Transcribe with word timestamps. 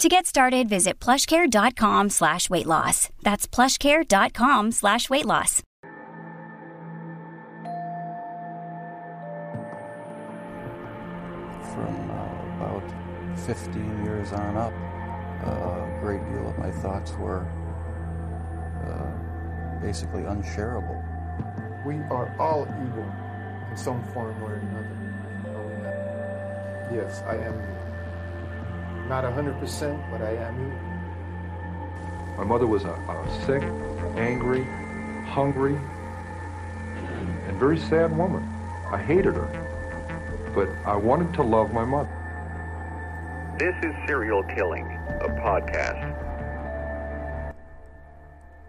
To 0.00 0.08
get 0.08 0.26
started, 0.26 0.68
visit 0.68 0.98
plushcare.com 0.98 2.10
slash 2.10 2.50
weight 2.50 2.66
loss. 2.66 3.10
That's 3.22 3.46
plushcare.com 3.46 4.72
slash 4.72 5.08
weight 5.08 5.24
loss. 5.24 5.62
From 11.72 12.10
uh, 12.10 12.56
about 12.56 12.82
15 13.46 14.04
years 14.04 14.32
on 14.32 14.56
up, 14.56 14.72
a 15.46 15.98
great 16.00 16.24
deal 16.32 16.48
of 16.48 16.58
my 16.58 16.72
thoughts 16.72 17.12
were 17.12 17.46
uh, 18.84 19.80
basically 19.80 20.24
unshareable. 20.24 21.00
We 21.86 21.94
are 22.10 22.34
all 22.40 22.62
evil 22.84 23.06
in 23.70 23.76
some 23.76 24.02
form 24.12 24.42
or 24.42 24.54
another. 24.54 25.00
Yes, 26.92 27.22
I 27.26 27.36
am 27.36 27.54
not 29.08 29.22
100%, 29.24 30.10
but 30.10 30.22
I 30.22 30.30
am 30.30 30.54
evil. 30.66 32.38
My 32.38 32.44
mother 32.44 32.66
was 32.66 32.84
a, 32.84 32.92
a 32.92 33.44
sick, 33.44 33.62
angry, 34.16 34.64
hungry, 35.26 35.76
and 37.46 37.58
very 37.58 37.78
sad 37.78 38.16
woman. 38.16 38.42
I 38.90 38.96
hated 38.96 39.34
her, 39.34 40.52
but 40.54 40.68
I 40.88 40.96
wanted 40.96 41.34
to 41.34 41.42
love 41.42 41.72
my 41.72 41.84
mother. 41.84 42.08
This 43.58 43.74
is 43.84 43.94
Serial 44.06 44.42
Killing, 44.44 44.86
a 45.20 45.28
podcast. 45.28 46.20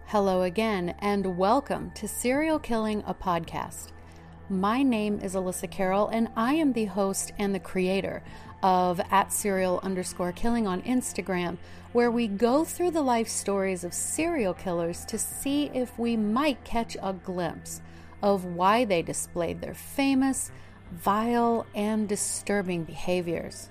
Hello 0.06 0.42
again, 0.42 0.94
and 0.98 1.38
welcome 1.38 1.90
to 1.92 2.06
Serial 2.06 2.58
Killing, 2.58 3.02
a 3.06 3.14
podcast. 3.14 3.92
My 4.48 4.84
name 4.84 5.18
is 5.18 5.34
Alyssa 5.34 5.68
Carroll, 5.68 6.06
and 6.08 6.28
I 6.36 6.52
am 6.54 6.72
the 6.72 6.84
host 6.84 7.32
and 7.36 7.52
the 7.52 7.58
creator 7.58 8.22
of 8.66 9.00
at 9.12 9.32
serial 9.32 9.78
underscore 9.84 10.32
killing 10.32 10.66
on 10.66 10.82
Instagram, 10.82 11.56
where 11.92 12.10
we 12.10 12.26
go 12.26 12.64
through 12.64 12.90
the 12.90 13.00
life 13.00 13.28
stories 13.28 13.84
of 13.84 13.94
serial 13.94 14.52
killers 14.52 15.04
to 15.04 15.16
see 15.16 15.70
if 15.72 15.96
we 15.96 16.16
might 16.16 16.64
catch 16.64 16.96
a 17.00 17.12
glimpse 17.12 17.80
of 18.24 18.44
why 18.44 18.84
they 18.84 19.02
displayed 19.02 19.60
their 19.60 19.72
famous, 19.72 20.50
vile, 20.90 21.64
and 21.76 22.08
disturbing 22.08 22.82
behaviors. 22.82 23.70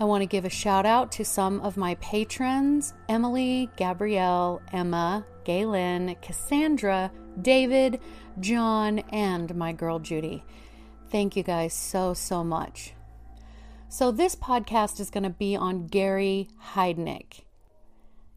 I 0.00 0.04
want 0.06 0.22
to 0.22 0.26
give 0.26 0.44
a 0.44 0.50
shout 0.50 0.84
out 0.84 1.12
to 1.12 1.24
some 1.24 1.60
of 1.60 1.76
my 1.76 1.94
patrons 2.00 2.94
Emily, 3.08 3.70
Gabrielle, 3.76 4.60
Emma, 4.72 5.24
Gaylin, 5.44 6.20
Cassandra, 6.20 7.12
David, 7.40 8.00
John, 8.40 8.98
and 9.10 9.54
my 9.54 9.70
girl 9.72 10.00
Judy. 10.00 10.42
Thank 11.10 11.36
you 11.36 11.44
guys 11.44 11.74
so, 11.74 12.12
so 12.12 12.42
much. 12.42 12.92
So, 13.96 14.10
this 14.10 14.34
podcast 14.34 14.98
is 14.98 15.08
going 15.08 15.22
to 15.22 15.30
be 15.30 15.54
on 15.54 15.86
Gary 15.86 16.48
Heidnik. 16.72 17.42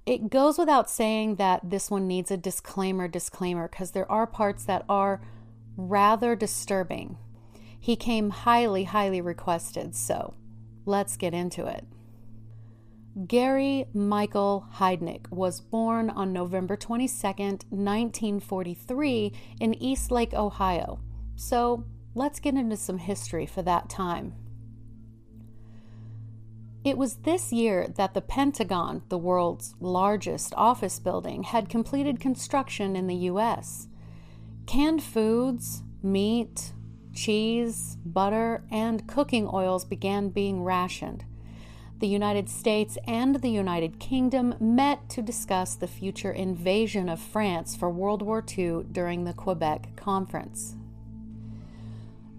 It 0.06 0.30
goes 0.30 0.60
without 0.60 0.88
saying 0.88 1.38
that 1.38 1.68
this 1.72 1.90
one 1.90 2.06
needs 2.06 2.30
a 2.30 2.38
disclaimer, 2.38 3.08
disclaimer, 3.08 3.68
because 3.68 3.90
there 3.90 4.10
are 4.12 4.28
parts 4.28 4.66
that 4.66 4.86
are 4.88 5.20
rather 5.76 6.36
disturbing. 6.36 7.18
He 7.80 7.96
came 7.96 8.30
highly, 8.30 8.84
highly 8.84 9.20
requested, 9.20 9.96
so 9.96 10.36
let's 10.86 11.18
get 11.18 11.34
into 11.34 11.66
it. 11.66 11.86
Gary 13.26 13.88
Michael 13.96 14.68
Heidnik 14.76 15.28
was 15.32 15.60
born 15.60 16.12
on 16.12 16.32
November 16.32 16.78
22nd, 16.78 17.64
1943, 17.72 19.34
in 19.60 19.74
Eastlake, 19.74 20.36
Ohio. 20.36 21.00
So 21.36 21.84
let's 22.14 22.40
get 22.40 22.54
into 22.54 22.78
some 22.78 23.00
history 23.00 23.48
for 23.48 23.64
that 23.64 23.90
time. 23.90 24.36
It 26.88 26.98
was 26.98 27.16
this 27.16 27.52
year 27.52 27.86
that 27.98 28.14
the 28.14 28.22
Pentagon, 28.22 29.02
the 29.10 29.18
world's 29.18 29.76
largest 29.82 30.54
office 30.56 31.00
building, 31.00 31.44
had 31.44 31.68
completed 31.68 32.22
construction 32.22 32.96
in 32.96 33.08
the 33.08 33.28
U.S. 33.32 33.90
Canned 34.68 35.04
foods, 35.04 35.84
meat, 36.02 36.72
cheese, 37.14 37.98
butter, 38.06 38.64
and 38.72 39.06
cooking 39.06 39.50
oils 39.52 39.84
began 39.84 40.30
being 40.30 40.64
rationed. 40.64 41.26
The 42.00 42.08
United 42.08 42.48
States 42.48 42.98
and 43.06 43.42
the 43.42 43.50
United 43.50 44.00
Kingdom 44.00 44.56
met 44.58 45.10
to 45.10 45.22
discuss 45.22 45.76
the 45.76 45.88
future 45.88 46.32
invasion 46.32 47.10
of 47.10 47.20
France 47.20 47.76
for 47.76 47.90
World 47.90 48.22
War 48.22 48.42
II 48.58 48.86
during 48.90 49.26
the 49.26 49.34
Quebec 49.34 49.98
Conference. 49.98 50.78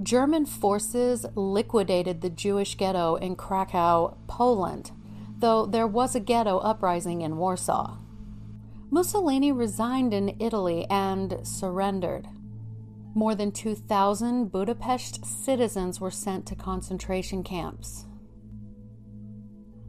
German 0.03 0.47
forces 0.47 1.27
liquidated 1.35 2.21
the 2.21 2.31
Jewish 2.31 2.77
ghetto 2.77 3.17
in 3.17 3.35
Krakow, 3.35 4.17
Poland, 4.29 4.93
though 5.39 5.67
there 5.67 5.87
was 5.87 6.15
a 6.15 6.21
ghetto 6.21 6.59
uprising 6.59 7.23
in 7.23 7.37
Warsaw. 7.37 7.99
Mussolini 8.91 9.53
resigned 9.53 10.15
in 10.15 10.37
Italy 10.39 10.87
and 10.89 11.41
surrendered. 11.43 12.29
More 13.15 13.35
than 13.35 13.51
2,000 13.51 14.53
Budapest 14.53 15.27
citizens 15.27 16.01
were 16.01 16.11
sent 16.11 16.47
to 16.47 16.55
concentration 16.55 17.43
camps. 17.43 18.07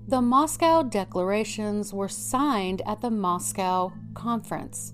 The 0.07 0.21
Moscow 0.21 0.81
Declarations 0.81 1.93
were 1.93 2.09
signed 2.09 2.81
at 2.87 3.01
the 3.01 3.11
Moscow 3.11 3.93
Conference. 4.15 4.93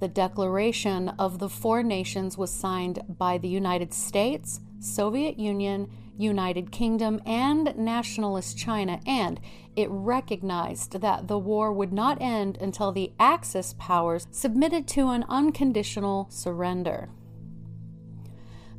The 0.00 0.08
Declaration 0.08 1.08
of 1.18 1.40
the 1.40 1.48
Four 1.48 1.82
Nations 1.82 2.38
was 2.38 2.52
signed 2.52 3.02
by 3.08 3.36
the 3.36 3.48
United 3.48 3.92
States, 3.92 4.60
Soviet 4.78 5.40
Union, 5.40 5.90
United 6.16 6.70
Kingdom, 6.70 7.20
and 7.26 7.76
Nationalist 7.76 8.56
China, 8.56 9.00
and 9.06 9.40
it 9.74 9.88
recognized 9.90 11.00
that 11.00 11.26
the 11.26 11.38
war 11.38 11.72
would 11.72 11.92
not 11.92 12.22
end 12.22 12.58
until 12.60 12.92
the 12.92 13.12
Axis 13.18 13.74
powers 13.76 14.28
submitted 14.30 14.86
to 14.88 15.08
an 15.08 15.24
unconditional 15.28 16.28
surrender. 16.30 17.08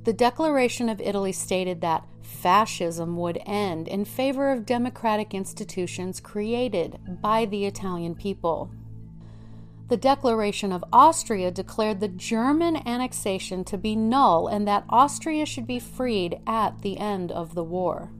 The 0.06 0.14
Declaration 0.14 0.88
of 0.88 1.02
Italy 1.02 1.34
stated 1.34 1.82
that 1.82 2.08
fascism 2.22 3.18
would 3.18 3.42
end 3.46 3.90
in 3.90 4.06
favor 4.06 4.52
of 4.52 4.66
democratic 4.66 5.34
institutions 5.34 6.22
created 6.22 6.98
by 7.22 7.46
the 7.46 7.66
Italian 7.66 8.16
people. 8.16 8.72
The 9.90 9.98
Declaration 9.98 10.72
of 10.72 10.86
Austria 10.94 11.50
declared 11.50 12.00
the 12.00 12.08
German 12.08 12.88
annexation 12.88 13.64
to 13.66 13.78
be 13.78 13.96
null 13.96 14.48
and 14.48 14.68
that 14.68 14.86
Austria 14.88 15.48
should 15.48 15.66
be 15.66 15.80
freed 15.80 16.40
at 16.46 16.84
the 16.84 17.00
end 17.00 17.32
of 17.32 17.56
the 17.56 17.64
war. 17.64 18.12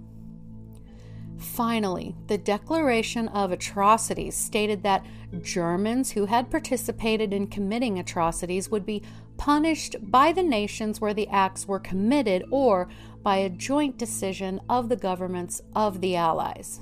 Finally, 1.38 2.16
the 2.26 2.40
Declaration 2.40 3.28
of 3.28 3.52
Atrocities 3.52 4.36
stated 4.36 4.82
that 4.82 5.06
Germans 5.44 6.12
who 6.12 6.26
had 6.26 6.50
participated 6.50 7.34
in 7.34 7.46
committing 7.46 8.00
atrocities 8.00 8.72
would 8.72 8.86
be 8.86 9.04
punished 9.38 9.96
by 10.02 10.34
the 10.34 10.44
nations 10.44 11.00
where 11.00 11.14
the 11.14 11.28
acts 11.28 11.68
were 11.68 11.80
committed 11.80 12.44
or 12.50 12.90
by 13.22 13.38
a 13.38 13.50
joint 13.50 13.96
decision 13.96 14.60
of 14.68 14.90
the 14.90 14.96
governments 14.96 15.62
of 15.76 16.02
the 16.02 16.16
Allies. 16.16 16.80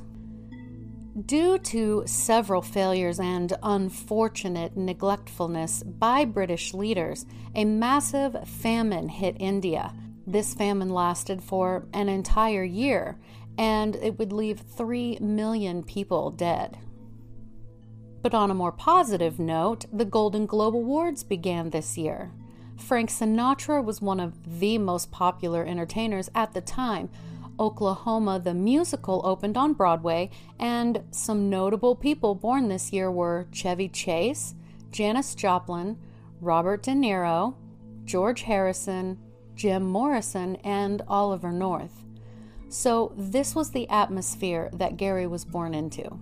Due 1.26 1.58
to 1.58 2.04
several 2.06 2.62
failures 2.62 3.20
and 3.20 3.54
unfortunate 3.64 4.78
neglectfulness 4.78 5.82
by 5.98 6.24
British 6.24 6.76
leaders, 6.76 7.26
a 7.56 7.66
massive 7.66 8.48
famine 8.48 9.10
hit 9.10 9.36
India. 9.40 9.92
This 10.28 10.54
famine 10.54 10.90
lasted 10.90 11.42
for 11.42 11.88
an 11.92 12.08
entire 12.08 12.64
year 12.64 13.18
and 13.58 13.96
it 13.96 14.20
would 14.20 14.32
leave 14.32 14.60
3 14.60 15.18
million 15.20 15.82
people 15.82 16.30
dead. 16.30 16.78
But 18.22 18.36
on 18.36 18.52
a 18.52 18.56
more 18.56 18.72
positive 18.72 19.40
note, 19.40 19.86
the 19.92 20.06
Golden 20.06 20.46
Globe 20.46 20.76
Awards 20.76 21.24
began 21.24 21.72
this 21.72 21.98
year. 21.98 22.32
Frank 22.78 23.10
Sinatra 23.10 23.84
was 23.84 24.02
one 24.04 24.20
of 24.20 24.60
the 24.60 24.78
most 24.78 25.12
popular 25.12 25.66
entertainers 25.66 26.30
at 26.36 26.54
the 26.54 26.62
time. 26.62 27.10
Oklahoma 27.60 28.40
the 28.40 28.54
musical 28.54 29.22
opened 29.24 29.58
on 29.58 29.74
Broadway, 29.74 30.30
and 30.60 31.04
some 31.12 31.50
notable 31.50 31.96
people 31.96 32.36
born 32.36 32.68
this 32.68 32.94
year 32.94 33.12
were 33.12 33.48
Chevy 33.52 33.90
Chase, 33.90 34.54
Janis 34.92 35.36
Joplin, 35.36 35.98
Robert 36.42 36.84
De 36.84 36.92
Niro, 36.92 37.56
George 38.06 38.42
Harrison, 38.44 39.18
Jim 39.56 39.84
Morrison, 39.84 40.56
and 40.58 41.02
Oliver 41.08 41.52
North. 41.52 42.04
So, 42.70 43.14
this 43.18 43.56
was 43.56 43.72
the 43.72 43.90
atmosphere 43.90 44.70
that 44.74 44.98
Gary 44.98 45.26
was 45.26 45.46
born 45.46 45.74
into. 45.74 46.20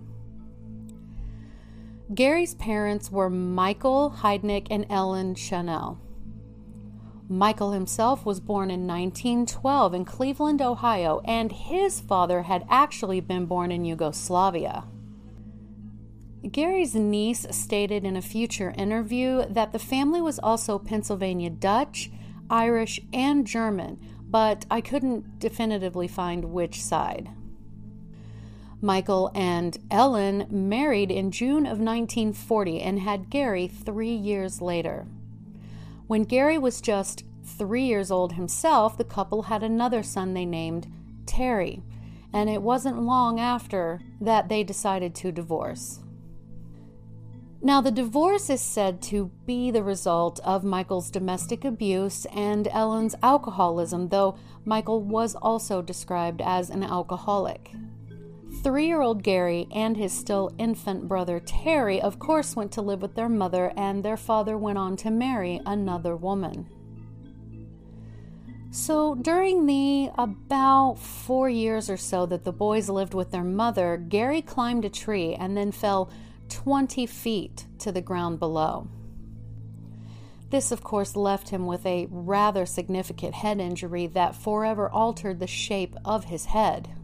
Gary's 2.14 2.54
parents 2.54 3.10
were 3.10 3.28
Michael 3.28 4.14
Heidnik 4.18 4.68
and 4.70 4.86
Ellen 4.88 5.34
Chanel. 5.34 5.98
Michael 7.28 7.72
himself 7.72 8.24
was 8.24 8.38
born 8.38 8.70
in 8.70 8.86
1912 8.86 9.94
in 9.94 10.04
Cleveland, 10.04 10.62
Ohio, 10.62 11.20
and 11.24 11.50
his 11.50 12.00
father 12.00 12.42
had 12.42 12.64
actually 12.70 13.20
been 13.20 13.46
born 13.46 13.72
in 13.72 13.84
Yugoslavia. 13.84 14.84
Gary's 16.52 16.94
niece 16.94 17.44
stated 17.50 18.04
in 18.04 18.16
a 18.16 18.22
future 18.22 18.72
interview 18.76 19.44
that 19.48 19.72
the 19.72 19.78
family 19.80 20.22
was 20.22 20.38
also 20.38 20.78
Pennsylvania 20.78 21.50
Dutch, 21.50 22.10
Irish, 22.48 23.00
and 23.12 23.44
German, 23.44 23.98
but 24.28 24.64
I 24.70 24.80
couldn't 24.80 25.40
definitively 25.40 26.06
find 26.06 26.52
which 26.52 26.80
side. 26.80 27.30
Michael 28.80 29.32
and 29.34 29.76
Ellen 29.90 30.46
married 30.48 31.10
in 31.10 31.32
June 31.32 31.66
of 31.66 31.80
1940 31.80 32.80
and 32.80 33.00
had 33.00 33.30
Gary 33.30 33.66
three 33.66 34.14
years 34.14 34.60
later. 34.60 35.06
When 36.06 36.22
Gary 36.22 36.56
was 36.56 36.80
just 36.80 37.24
three 37.44 37.84
years 37.84 38.10
old 38.10 38.32
himself, 38.32 38.96
the 38.96 39.04
couple 39.04 39.42
had 39.42 39.62
another 39.62 40.02
son 40.02 40.34
they 40.34 40.44
named 40.44 40.86
Terry, 41.26 41.82
and 42.32 42.48
it 42.48 42.62
wasn't 42.62 43.02
long 43.02 43.40
after 43.40 44.00
that 44.20 44.48
they 44.48 44.62
decided 44.62 45.14
to 45.16 45.32
divorce. 45.32 46.00
Now, 47.60 47.80
the 47.80 47.90
divorce 47.90 48.48
is 48.50 48.60
said 48.60 49.02
to 49.02 49.32
be 49.46 49.72
the 49.72 49.82
result 49.82 50.38
of 50.44 50.62
Michael's 50.62 51.10
domestic 51.10 51.64
abuse 51.64 52.24
and 52.26 52.68
Ellen's 52.68 53.16
alcoholism, 53.22 54.10
though 54.10 54.36
Michael 54.64 55.02
was 55.02 55.34
also 55.34 55.82
described 55.82 56.40
as 56.40 56.70
an 56.70 56.84
alcoholic. 56.84 57.72
Three 58.66 58.88
year 58.88 59.00
old 59.00 59.22
Gary 59.22 59.68
and 59.72 59.96
his 59.96 60.12
still 60.12 60.50
infant 60.58 61.06
brother 61.06 61.38
Terry, 61.38 62.02
of 62.02 62.18
course, 62.18 62.56
went 62.56 62.72
to 62.72 62.82
live 62.82 63.00
with 63.00 63.14
their 63.14 63.28
mother, 63.28 63.72
and 63.76 64.04
their 64.04 64.16
father 64.16 64.58
went 64.58 64.76
on 64.76 64.96
to 64.96 65.10
marry 65.12 65.60
another 65.64 66.16
woman. 66.16 66.66
So, 68.72 69.14
during 69.14 69.66
the 69.66 70.10
about 70.18 70.94
four 70.98 71.48
years 71.48 71.88
or 71.88 71.96
so 71.96 72.26
that 72.26 72.42
the 72.42 72.52
boys 72.52 72.88
lived 72.88 73.14
with 73.14 73.30
their 73.30 73.44
mother, 73.44 73.96
Gary 73.96 74.42
climbed 74.42 74.84
a 74.84 74.90
tree 74.90 75.34
and 75.34 75.56
then 75.56 75.70
fell 75.70 76.10
20 76.48 77.06
feet 77.06 77.66
to 77.78 77.92
the 77.92 78.02
ground 78.02 78.40
below. 78.40 78.88
This, 80.50 80.72
of 80.72 80.82
course, 80.82 81.14
left 81.14 81.50
him 81.50 81.66
with 81.66 81.86
a 81.86 82.08
rather 82.10 82.66
significant 82.66 83.34
head 83.34 83.60
injury 83.60 84.08
that 84.08 84.34
forever 84.34 84.90
altered 84.90 85.38
the 85.38 85.46
shape 85.46 85.94
of 86.04 86.24
his 86.24 86.46
head. 86.46 86.95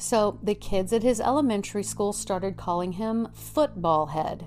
So 0.00 0.38
the 0.42 0.54
kids 0.54 0.94
at 0.94 1.02
his 1.02 1.20
elementary 1.20 1.82
school 1.82 2.14
started 2.14 2.56
calling 2.56 2.92
him 2.92 3.28
Football 3.34 4.06
Head. 4.06 4.46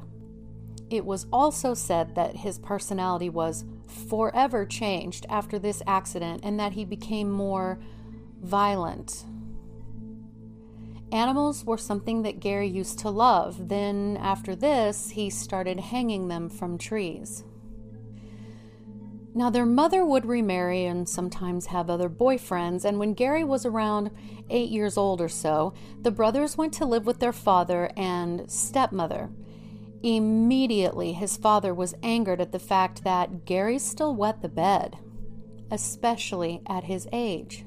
It 0.90 1.06
was 1.06 1.28
also 1.32 1.76
said 1.76 2.16
that 2.16 2.38
his 2.38 2.58
personality 2.58 3.30
was 3.30 3.64
forever 4.10 4.66
changed 4.66 5.28
after 5.30 5.60
this 5.60 5.84
accident 5.86 6.42
and 6.44 6.60
that 6.60 6.74
he 6.74 6.86
became 6.86 7.30
more 7.30 7.80
violent. 8.42 9.26
Animals 11.12 11.64
were 11.64 11.78
something 11.78 12.24
that 12.24 12.40
Gary 12.40 12.68
used 12.68 12.98
to 13.00 13.12
love. 13.12 13.70
Then, 13.70 14.18
after 14.20 14.56
this, 14.56 15.12
he 15.12 15.30
started 15.30 15.80
hanging 15.80 16.30
them 16.30 16.50
from 16.50 16.80
trees. 16.80 17.44
Now, 19.36 19.50
their 19.50 19.66
mother 19.66 20.06
would 20.06 20.28
remarry 20.28 20.86
and 20.86 21.10
sometimes 21.10 21.68
have 21.68 21.90
other 21.90 22.08
boyfriends, 22.08 22.86
and 22.86 23.00
when 23.00 23.16
Gary 23.16 23.44
was 23.44 23.66
around 23.66 24.12
eight 24.50 24.70
years 24.70 24.96
old 24.96 25.20
or 25.22 25.30
so, 25.30 25.74
the 26.00 26.12
brothers 26.12 26.56
went 26.56 26.72
to 26.76 26.86
live 26.86 27.08
with 27.08 27.20
their 27.20 27.34
father 27.34 27.90
and 27.98 28.50
stepmother. 28.50 29.32
Immediately, 30.04 31.14
his 31.14 31.36
father 31.36 31.74
was 31.74 31.96
angered 32.04 32.42
at 32.42 32.52
the 32.52 32.60
fact 32.60 33.04
that 33.06 33.46
Gary 33.46 33.80
still 33.80 34.14
wet 34.16 34.44
the 34.44 34.50
bed, 34.50 34.98
especially 35.72 36.62
at 36.68 36.84
his 36.84 37.08
age. 37.12 37.66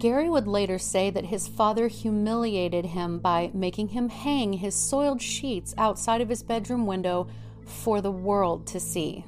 Gary 0.00 0.28
would 0.28 0.48
later 0.48 0.78
say 0.78 1.10
that 1.10 1.26
his 1.26 1.46
father 1.46 1.86
humiliated 1.86 2.86
him 2.86 3.20
by 3.20 3.52
making 3.54 3.88
him 3.88 4.08
hang 4.08 4.54
his 4.54 4.74
soiled 4.74 5.22
sheets 5.22 5.74
outside 5.78 6.20
of 6.20 6.28
his 6.28 6.42
bedroom 6.42 6.86
window 6.86 7.28
for 7.64 8.00
the 8.00 8.10
world 8.10 8.66
to 8.66 8.80
see 8.80 9.24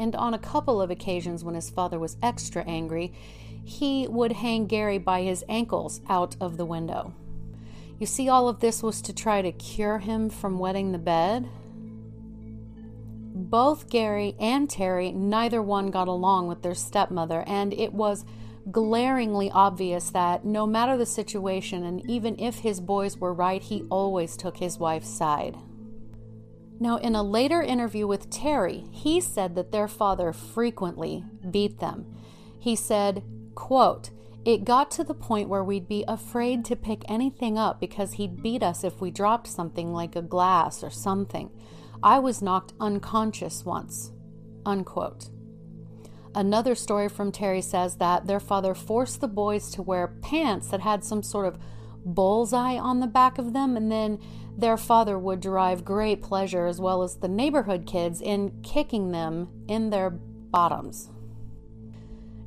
and 0.00 0.16
on 0.16 0.32
a 0.32 0.38
couple 0.38 0.80
of 0.80 0.90
occasions 0.90 1.44
when 1.44 1.54
his 1.54 1.68
father 1.68 1.98
was 1.98 2.16
extra 2.22 2.64
angry, 2.64 3.12
he 3.62 4.08
would 4.08 4.32
hang 4.32 4.66
Gary 4.66 4.98
by 4.98 5.22
his 5.22 5.44
ankles 5.48 6.00
out 6.08 6.36
of 6.40 6.56
the 6.56 6.64
window. 6.64 7.14
You 7.98 8.06
see, 8.06 8.28
all 8.30 8.48
of 8.48 8.60
this 8.60 8.82
was 8.82 9.02
to 9.02 9.12
try 9.12 9.42
to 9.42 9.52
cure 9.52 9.98
him 9.98 10.30
from 10.30 10.58
wetting 10.58 10.92
the 10.92 10.98
bed. 10.98 11.46
Both 13.34 13.90
Gary 13.90 14.34
and 14.40 14.70
Terry, 14.70 15.12
neither 15.12 15.60
one 15.60 15.90
got 15.90 16.08
along 16.08 16.48
with 16.48 16.62
their 16.62 16.74
stepmother, 16.74 17.44
and 17.46 17.74
it 17.74 17.92
was 17.92 18.24
glaringly 18.70 19.50
obvious 19.50 20.10
that 20.10 20.46
no 20.46 20.66
matter 20.66 20.96
the 20.96 21.04
situation, 21.04 21.84
and 21.84 22.08
even 22.08 22.38
if 22.38 22.60
his 22.60 22.80
boys 22.80 23.18
were 23.18 23.34
right, 23.34 23.62
he 23.62 23.84
always 23.90 24.34
took 24.36 24.56
his 24.56 24.78
wife's 24.78 25.10
side. 25.10 25.56
Now, 26.82 26.96
in 26.96 27.14
a 27.14 27.22
later 27.22 27.62
interview 27.62 28.06
with 28.06 28.30
Terry, 28.30 28.86
he 28.90 29.20
said 29.20 29.54
that 29.54 29.70
their 29.70 29.86
father 29.86 30.32
frequently 30.32 31.22
beat 31.50 31.78
them. 31.78 32.06
He 32.58 32.74
said, 32.74 33.22
quote, 33.54 34.10
it 34.46 34.64
got 34.64 34.90
to 34.92 35.04
the 35.04 35.12
point 35.12 35.50
where 35.50 35.62
we'd 35.62 35.86
be 35.86 36.04
afraid 36.08 36.64
to 36.64 36.76
pick 36.76 37.02
anything 37.06 37.58
up 37.58 37.78
because 37.78 38.14
he'd 38.14 38.42
beat 38.42 38.62
us 38.62 38.82
if 38.82 38.98
we 38.98 39.10
dropped 39.10 39.46
something 39.46 39.92
like 39.92 40.16
a 40.16 40.22
glass 40.22 40.82
or 40.82 40.88
something. 40.88 41.50
I 42.02 42.18
was 42.18 42.40
knocked 42.40 42.72
unconscious 42.80 43.62
once. 43.66 44.12
Unquote. 44.64 45.28
Another 46.34 46.74
story 46.74 47.10
from 47.10 47.32
Terry 47.32 47.60
says 47.60 47.96
that 47.96 48.26
their 48.26 48.40
father 48.40 48.74
forced 48.74 49.20
the 49.20 49.28
boys 49.28 49.70
to 49.72 49.82
wear 49.82 50.08
pants 50.22 50.68
that 50.68 50.80
had 50.80 51.04
some 51.04 51.22
sort 51.22 51.46
of 51.46 51.58
bullseye 52.02 52.78
on 52.78 53.00
the 53.00 53.06
back 53.06 53.36
of 53.36 53.52
them, 53.52 53.76
and 53.76 53.92
then 53.92 54.18
their 54.60 54.76
father 54.76 55.18
would 55.18 55.40
derive 55.40 55.84
great 55.84 56.22
pleasure, 56.22 56.66
as 56.66 56.80
well 56.80 57.02
as 57.02 57.16
the 57.16 57.28
neighborhood 57.28 57.86
kids, 57.86 58.20
in 58.20 58.60
kicking 58.62 59.10
them 59.10 59.48
in 59.68 59.90
their 59.90 60.10
bottoms. 60.10 61.10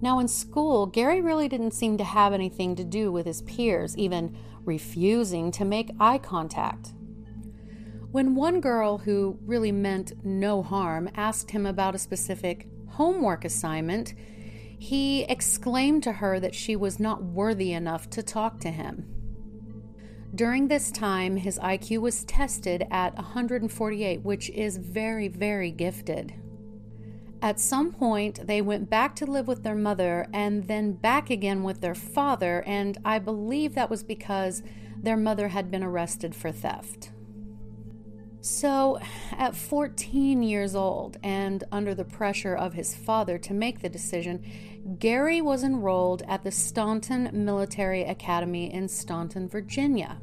Now, 0.02 0.20
in 0.20 0.28
school, 0.28 0.86
Gary 0.86 1.22
really 1.22 1.48
didn't 1.48 1.72
seem 1.72 1.98
to 1.98 2.04
have 2.04 2.34
anything 2.34 2.76
to 2.76 2.84
do 2.84 3.12
with 3.12 3.26
his 3.26 3.42
peers, 3.44 3.98
even 3.98 4.38
refusing 4.66 5.52
to 5.52 5.66
make 5.66 5.92
eye 6.00 6.18
contact. 6.18 6.94
When 8.12 8.36
one 8.36 8.60
girl 8.60 8.98
who 9.00 9.40
really 9.46 9.72
meant 9.72 10.14
no 10.24 10.62
harm 10.62 11.10
asked 11.16 11.52
him 11.52 11.66
about 11.66 11.96
a 11.96 12.00
specific 12.00 12.68
homework 12.90 13.46
assignment, 13.46 14.14
he 14.78 15.24
exclaimed 15.24 16.04
to 16.04 16.12
her 16.12 16.40
that 16.40 16.54
she 16.54 16.76
was 16.76 17.00
not 17.00 17.24
worthy 17.24 17.72
enough 17.72 18.10
to 18.12 18.22
talk 18.22 18.60
to 18.60 18.70
him. 18.70 19.23
During 20.36 20.68
this 20.68 20.92
time, 20.92 21.38
his 21.38 21.60
IQ 21.60 22.02
was 22.02 22.24
tested 22.24 22.88
at 22.90 23.16
148, 23.16 24.22
which 24.24 24.50
is 24.50 24.78
very, 24.78 25.28
very 25.28 25.70
gifted. 25.70 26.34
At 27.40 27.60
some 27.60 27.92
point, 27.92 28.48
they 28.48 28.62
went 28.62 28.90
back 28.90 29.16
to 29.18 29.28
live 29.28 29.48
with 29.48 29.64
their 29.64 29.76
mother 29.76 30.28
and 30.34 30.64
then 30.64 30.94
back 30.94 31.30
again 31.30 31.62
with 31.62 31.82
their 31.82 31.94
father, 31.94 32.64
and 32.66 32.98
I 33.06 33.20
believe 33.20 33.76
that 33.76 33.92
was 33.92 34.04
because 34.04 34.64
their 34.98 35.18
mother 35.18 35.50
had 35.50 35.70
been 35.70 35.84
arrested 35.84 36.34
for 36.34 36.52
theft. 36.52 37.12
So, 38.42 39.00
at 39.32 39.56
14 39.56 40.42
years 40.42 40.74
old 40.74 41.18
and 41.22 41.64
under 41.72 41.94
the 41.94 42.06
pressure 42.06 42.56
of 42.56 42.74
his 42.74 42.96
father 42.96 43.38
to 43.38 43.54
make 43.54 43.82
the 43.82 43.90
decision, 43.90 44.44
Gary 45.00 45.40
was 45.40 45.64
enrolled 45.64 46.24
at 46.28 46.44
the 46.44 46.52
Staunton 46.52 47.30
Military 47.32 48.04
Academy 48.04 48.74
in 48.74 48.90
Staunton, 48.90 49.48
Virginia. 49.48 50.18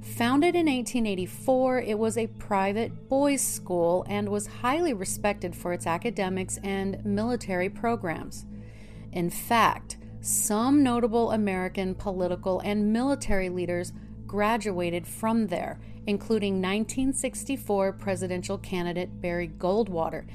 Founded 0.00 0.54
in 0.54 0.66
1884, 0.66 1.80
it 1.80 1.98
was 1.98 2.16
a 2.16 2.26
private 2.26 3.08
boys' 3.10 3.42
school 3.42 4.06
and 4.08 4.30
was 4.30 4.46
highly 4.46 4.94
respected 4.94 5.54
for 5.54 5.74
its 5.74 5.86
academics 5.86 6.58
and 6.62 7.04
military 7.04 7.68
programs. 7.68 8.46
In 9.12 9.28
fact, 9.28 9.98
some 10.22 10.82
notable 10.82 11.30
American 11.30 11.94
political 11.94 12.60
and 12.60 12.90
military 12.90 13.50
leaders 13.50 13.92
graduated 14.26 15.06
from 15.06 15.48
there, 15.48 15.78
including 16.06 16.54
1964 16.54 17.92
presidential 17.92 18.56
candidate 18.56 19.20
Barry 19.20 19.48
Goldwater 19.48 20.26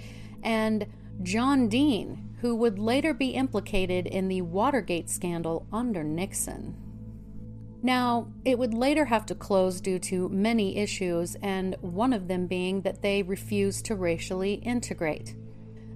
and 0.44 0.86
John 1.24 1.68
Dean, 1.68 2.29
who 2.42 2.56
would 2.56 2.80
later 2.80 3.14
be 3.14 3.30
implicated 3.30 4.08
in 4.08 4.28
the 4.28 4.42
Watergate 4.42 5.10
scandal 5.10 5.68
under 5.72 6.04
Nixon. 6.04 6.76
Now, 7.82 8.28
it 8.44 8.60
would 8.60 8.74
later 8.74 9.06
have 9.06 9.26
to 9.28 9.36
close 9.36 9.80
due 9.80 10.00
to 10.00 10.28
many 10.30 10.78
issues, 10.78 11.36
and 11.42 11.76
one 11.82 12.12
of 12.12 12.28
them 12.28 12.46
being 12.48 12.82
that 12.82 13.02
they 13.02 13.24
refused 13.24 13.86
to 13.86 13.96
racially 13.96 14.56
integrate. 14.56 15.36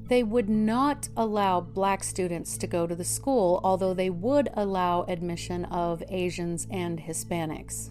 They 0.08 0.24
would 0.24 0.50
not 0.50 1.10
allow 1.16 1.62
black 1.62 2.04
students 2.04 2.58
to 2.58 2.68
go 2.68 2.88
to 2.88 2.96
the 2.96 3.04
school, 3.04 3.60
although 3.64 3.94
they 3.94 4.10
would 4.10 4.50
allow 4.54 5.04
admission 5.04 5.66
of 5.66 6.04
Asians 6.10 6.68
and 6.70 7.00
Hispanics. 7.00 7.90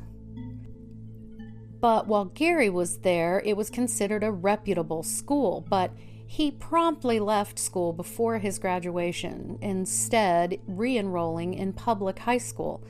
But 1.80 2.06
while 2.06 2.26
Gary 2.26 2.70
was 2.70 2.98
there, 2.98 3.42
it 3.44 3.56
was 3.56 3.68
considered 3.68 4.22
a 4.22 4.30
reputable 4.30 5.02
school, 5.02 5.66
but 5.68 5.90
he 6.32 6.50
promptly 6.50 7.20
left 7.20 7.58
school 7.58 7.92
before 7.92 8.38
his 8.38 8.58
graduation, 8.58 9.58
instead, 9.60 10.58
re 10.66 10.96
enrolling 10.96 11.52
in 11.52 11.74
public 11.74 12.20
high 12.20 12.38
school. 12.38 12.82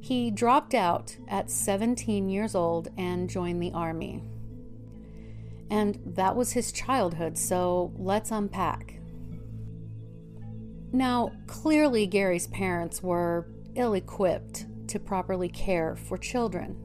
He 0.00 0.32
dropped 0.32 0.74
out 0.74 1.16
at 1.28 1.48
17 1.48 2.28
years 2.28 2.56
old 2.56 2.88
and 2.98 3.30
joined 3.30 3.62
the 3.62 3.70
Army. 3.70 4.24
And 5.70 6.00
that 6.04 6.34
was 6.34 6.50
his 6.50 6.72
childhood, 6.72 7.38
so 7.38 7.92
let's 7.96 8.32
unpack. 8.32 8.98
Now, 10.90 11.30
clearly, 11.46 12.04
Gary's 12.04 12.48
parents 12.48 13.00
were 13.00 13.46
ill 13.76 13.94
equipped 13.94 14.66
to 14.88 14.98
properly 14.98 15.48
care 15.48 15.94
for 15.94 16.18
children. 16.18 16.76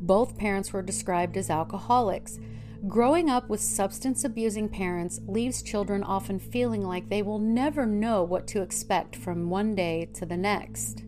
Both 0.00 0.38
parents 0.38 0.72
were 0.72 0.82
described 0.82 1.36
as 1.36 1.50
alcoholics. 1.50 2.38
Growing 2.88 3.30
up 3.30 3.48
with 3.48 3.60
substance 3.60 4.24
abusing 4.24 4.68
parents 4.68 5.20
leaves 5.26 5.62
children 5.62 6.02
often 6.02 6.38
feeling 6.38 6.82
like 6.82 7.08
they 7.08 7.22
will 7.22 7.38
never 7.38 7.86
know 7.86 8.22
what 8.22 8.46
to 8.48 8.60
expect 8.60 9.16
from 9.16 9.48
one 9.48 9.74
day 9.74 10.10
to 10.14 10.26
the 10.26 10.36
next. 10.36 11.02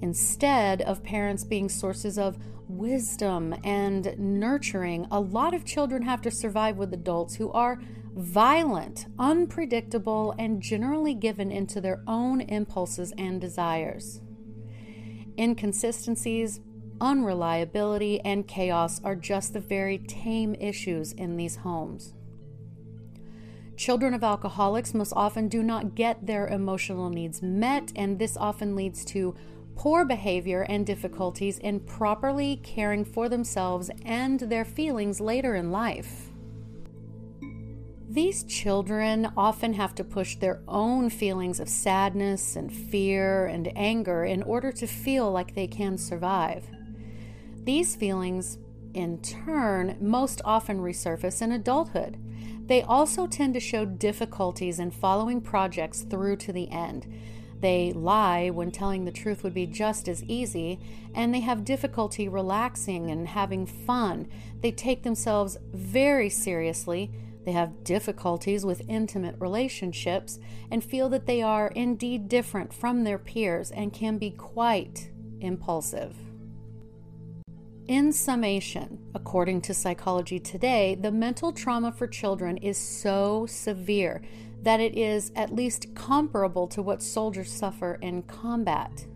Instead 0.00 0.82
of 0.82 1.02
parents 1.02 1.42
being 1.42 1.68
sources 1.68 2.18
of 2.18 2.38
wisdom 2.68 3.54
and 3.64 4.16
nurturing, 4.18 5.06
a 5.10 5.18
lot 5.18 5.54
of 5.54 5.64
children 5.64 6.02
have 6.02 6.20
to 6.22 6.30
survive 6.30 6.76
with 6.76 6.92
adults 6.92 7.34
who 7.34 7.50
are 7.50 7.80
violent, 8.14 9.06
unpredictable, 9.18 10.34
and 10.38 10.60
generally 10.62 11.14
given 11.14 11.50
into 11.50 11.80
their 11.80 12.02
own 12.06 12.40
impulses 12.42 13.12
and 13.18 13.40
desires. 13.40 14.20
Inconsistencies, 15.38 16.60
unreliability, 17.00 18.20
and 18.20 18.46
chaos 18.46 19.00
are 19.04 19.16
just 19.16 19.52
the 19.52 19.60
very 19.60 19.98
tame 19.98 20.54
issues 20.54 21.12
in 21.12 21.36
these 21.36 21.56
homes. 21.56 22.14
Children 23.76 24.14
of 24.14 24.24
alcoholics 24.24 24.94
most 24.94 25.12
often 25.14 25.48
do 25.48 25.62
not 25.62 25.94
get 25.94 26.26
their 26.26 26.48
emotional 26.48 27.10
needs 27.10 27.42
met, 27.42 27.92
and 27.94 28.18
this 28.18 28.36
often 28.36 28.74
leads 28.74 29.04
to 29.06 29.34
poor 29.76 30.04
behavior 30.06 30.62
and 30.62 30.86
difficulties 30.86 31.58
in 31.58 31.80
properly 31.80 32.56
caring 32.62 33.04
for 33.04 33.28
themselves 33.28 33.90
and 34.04 34.40
their 34.40 34.64
feelings 34.64 35.20
later 35.20 35.54
in 35.54 35.70
life. 35.70 36.30
These 38.08 38.44
children 38.44 39.30
often 39.36 39.74
have 39.74 39.94
to 39.96 40.04
push 40.04 40.36
their 40.36 40.62
own 40.66 41.10
feelings 41.10 41.60
of 41.60 41.68
sadness 41.68 42.56
and 42.56 42.72
fear 42.72 43.44
and 43.44 43.70
anger 43.76 44.24
in 44.24 44.42
order 44.44 44.72
to 44.72 44.86
feel 44.86 45.30
like 45.30 45.54
they 45.54 45.66
can 45.66 45.98
survive. 45.98 46.64
These 47.66 47.94
feelings, 47.94 48.56
in 48.94 49.20
turn, 49.20 49.98
most 50.00 50.40
often 50.44 50.80
resurface 50.80 51.42
in 51.42 51.52
adulthood. 51.52 52.16
They 52.66 52.80
also 52.80 53.26
tend 53.26 53.52
to 53.54 53.60
show 53.60 53.84
difficulties 53.84 54.78
in 54.78 54.90
following 54.90 55.42
projects 55.42 56.00
through 56.02 56.36
to 56.36 56.52
the 56.52 56.70
end 56.70 57.06
they 57.60 57.92
lie 57.92 58.50
when 58.50 58.70
telling 58.70 59.04
the 59.04 59.12
truth 59.12 59.42
would 59.42 59.54
be 59.54 59.66
just 59.66 60.08
as 60.08 60.22
easy, 60.24 60.78
and 61.14 61.32
they 61.32 61.40
have 61.40 61.64
difficulty 61.64 62.28
relaxing 62.28 63.10
and 63.10 63.28
having 63.28 63.66
fun. 63.66 64.28
They 64.60 64.72
take 64.72 65.02
themselves 65.02 65.56
very 65.72 66.28
seriously. 66.28 67.10
They 67.44 67.52
have 67.52 67.84
difficulties 67.84 68.66
with 68.66 68.88
intimate 68.88 69.36
relationships 69.38 70.38
and 70.70 70.84
feel 70.84 71.08
that 71.10 71.26
they 71.26 71.42
are 71.42 71.68
indeed 71.68 72.28
different 72.28 72.72
from 72.72 73.04
their 73.04 73.18
peers 73.18 73.70
and 73.70 73.92
can 73.92 74.18
be 74.18 74.30
quite 74.32 75.10
impulsive. 75.40 76.25
In 77.88 78.12
summation, 78.12 78.98
according 79.14 79.60
to 79.60 79.74
Psychology 79.74 80.40
Today, 80.40 80.96
the 80.96 81.12
mental 81.12 81.52
trauma 81.52 81.92
for 81.92 82.08
children 82.08 82.56
is 82.56 82.76
so 82.76 83.46
severe 83.46 84.22
that 84.62 84.80
it 84.80 84.98
is 84.98 85.30
at 85.36 85.54
least 85.54 85.94
comparable 85.94 86.66
to 86.66 86.82
what 86.82 87.00
soldiers 87.00 87.52
suffer 87.52 87.96
in 88.02 88.24
combat. 88.24 89.06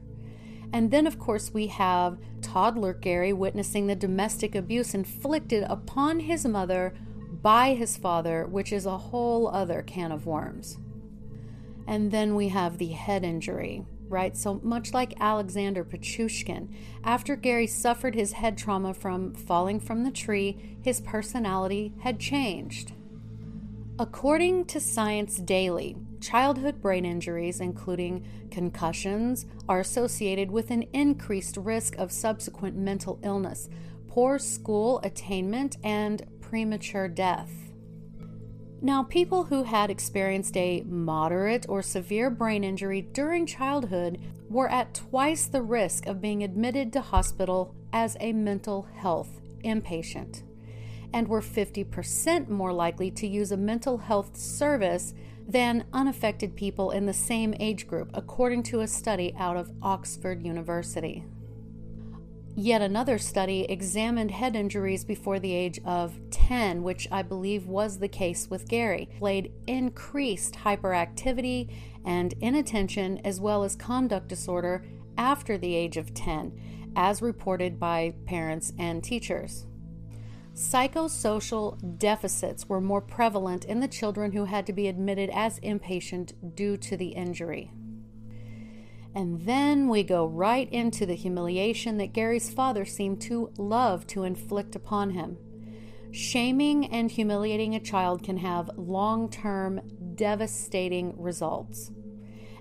And 0.72 0.92
then, 0.92 1.08
of 1.08 1.18
course, 1.18 1.52
we 1.52 1.66
have 1.66 2.18
toddler 2.42 2.92
Gary 2.92 3.32
witnessing 3.32 3.88
the 3.88 3.96
domestic 3.96 4.54
abuse 4.54 4.94
inflicted 4.94 5.64
upon 5.64 6.20
his 6.20 6.46
mother 6.46 6.94
by 7.42 7.74
his 7.74 7.96
father, 7.96 8.46
which 8.46 8.72
is 8.72 8.86
a 8.86 8.98
whole 8.98 9.48
other 9.48 9.82
can 9.82 10.12
of 10.12 10.26
worms. 10.26 10.78
And 11.88 12.12
then 12.12 12.36
we 12.36 12.50
have 12.50 12.78
the 12.78 12.92
head 12.92 13.24
injury, 13.24 13.84
right? 14.10 14.36
So 14.36 14.60
much 14.62 14.92
like 14.92 15.20
Alexander 15.20 15.84
Pichushkin, 15.84 16.68
after 17.04 17.36
Gary 17.36 17.66
suffered 17.66 18.14
his 18.14 18.32
head 18.32 18.58
trauma 18.58 18.92
from 18.92 19.34
falling 19.34 19.80
from 19.80 20.04
the 20.04 20.10
tree, 20.10 20.76
his 20.82 21.00
personality 21.00 21.94
had 22.00 22.18
changed. 22.18 22.92
According 23.98 24.64
to 24.66 24.80
Science 24.80 25.36
Daily, 25.36 25.96
childhood 26.20 26.80
brain 26.80 27.04
injuries, 27.04 27.60
including 27.60 28.24
concussions, 28.50 29.46
are 29.68 29.80
associated 29.80 30.50
with 30.50 30.70
an 30.70 30.84
increased 30.92 31.56
risk 31.56 31.96
of 31.96 32.10
subsequent 32.10 32.76
mental 32.76 33.18
illness, 33.22 33.68
poor 34.08 34.38
school 34.38 35.00
attainment, 35.04 35.76
and 35.84 36.24
premature 36.40 37.08
death. 37.08 37.69
Now, 38.82 39.02
people 39.02 39.44
who 39.44 39.64
had 39.64 39.90
experienced 39.90 40.56
a 40.56 40.82
moderate 40.86 41.66
or 41.68 41.82
severe 41.82 42.30
brain 42.30 42.64
injury 42.64 43.02
during 43.02 43.44
childhood 43.44 44.18
were 44.48 44.70
at 44.70 44.94
twice 44.94 45.46
the 45.46 45.60
risk 45.60 46.06
of 46.06 46.22
being 46.22 46.42
admitted 46.42 46.90
to 46.94 47.02
hospital 47.02 47.74
as 47.92 48.16
a 48.20 48.32
mental 48.32 48.88
health 48.94 49.40
inpatient 49.62 50.42
and 51.12 51.28
were 51.28 51.42
50% 51.42 52.48
more 52.48 52.72
likely 52.72 53.10
to 53.10 53.26
use 53.26 53.52
a 53.52 53.56
mental 53.56 53.98
health 53.98 54.36
service 54.36 55.12
than 55.46 55.84
unaffected 55.92 56.56
people 56.56 56.92
in 56.92 57.04
the 57.04 57.12
same 57.12 57.54
age 57.60 57.86
group, 57.86 58.10
according 58.14 58.62
to 58.62 58.80
a 58.80 58.86
study 58.86 59.34
out 59.36 59.56
of 59.56 59.70
Oxford 59.82 60.42
University. 60.42 61.24
Yet 62.56 62.82
another 62.82 63.18
study 63.18 63.64
examined 63.68 64.32
head 64.32 64.56
injuries 64.56 65.04
before 65.04 65.38
the 65.38 65.54
age 65.54 65.80
of 65.84 66.18
10, 66.30 66.82
which 66.82 67.08
I 67.10 67.22
believe 67.22 67.66
was 67.66 67.98
the 67.98 68.08
case 68.08 68.50
with 68.50 68.68
Gary, 68.68 69.08
played 69.18 69.52
increased 69.66 70.54
hyperactivity 70.54 71.70
and 72.04 72.34
inattention, 72.40 73.18
as 73.24 73.40
well 73.40 73.62
as 73.62 73.76
conduct 73.76 74.28
disorder 74.28 74.84
after 75.16 75.56
the 75.56 75.74
age 75.74 75.96
of 75.96 76.12
10, 76.12 76.92
as 76.96 77.22
reported 77.22 77.78
by 77.78 78.14
parents 78.26 78.72
and 78.78 79.02
teachers. 79.02 79.66
Psychosocial 80.54 81.98
deficits 81.98 82.68
were 82.68 82.80
more 82.80 83.00
prevalent 83.00 83.64
in 83.64 83.80
the 83.80 83.88
children 83.88 84.32
who 84.32 84.44
had 84.44 84.66
to 84.66 84.72
be 84.72 84.88
admitted 84.88 85.30
as 85.32 85.60
inpatient 85.60 86.54
due 86.54 86.76
to 86.76 86.96
the 86.96 87.08
injury. 87.08 87.70
And 89.14 89.40
then 89.40 89.88
we 89.88 90.02
go 90.02 90.26
right 90.26 90.70
into 90.72 91.04
the 91.04 91.14
humiliation 91.14 91.96
that 91.98 92.12
Gary's 92.12 92.52
father 92.52 92.84
seemed 92.84 93.20
to 93.22 93.52
love 93.58 94.06
to 94.08 94.22
inflict 94.22 94.76
upon 94.76 95.10
him. 95.10 95.36
Shaming 96.12 96.86
and 96.86 97.10
humiliating 97.10 97.74
a 97.74 97.80
child 97.80 98.22
can 98.22 98.38
have 98.38 98.70
long 98.76 99.28
term, 99.28 99.80
devastating 100.14 101.20
results. 101.20 101.90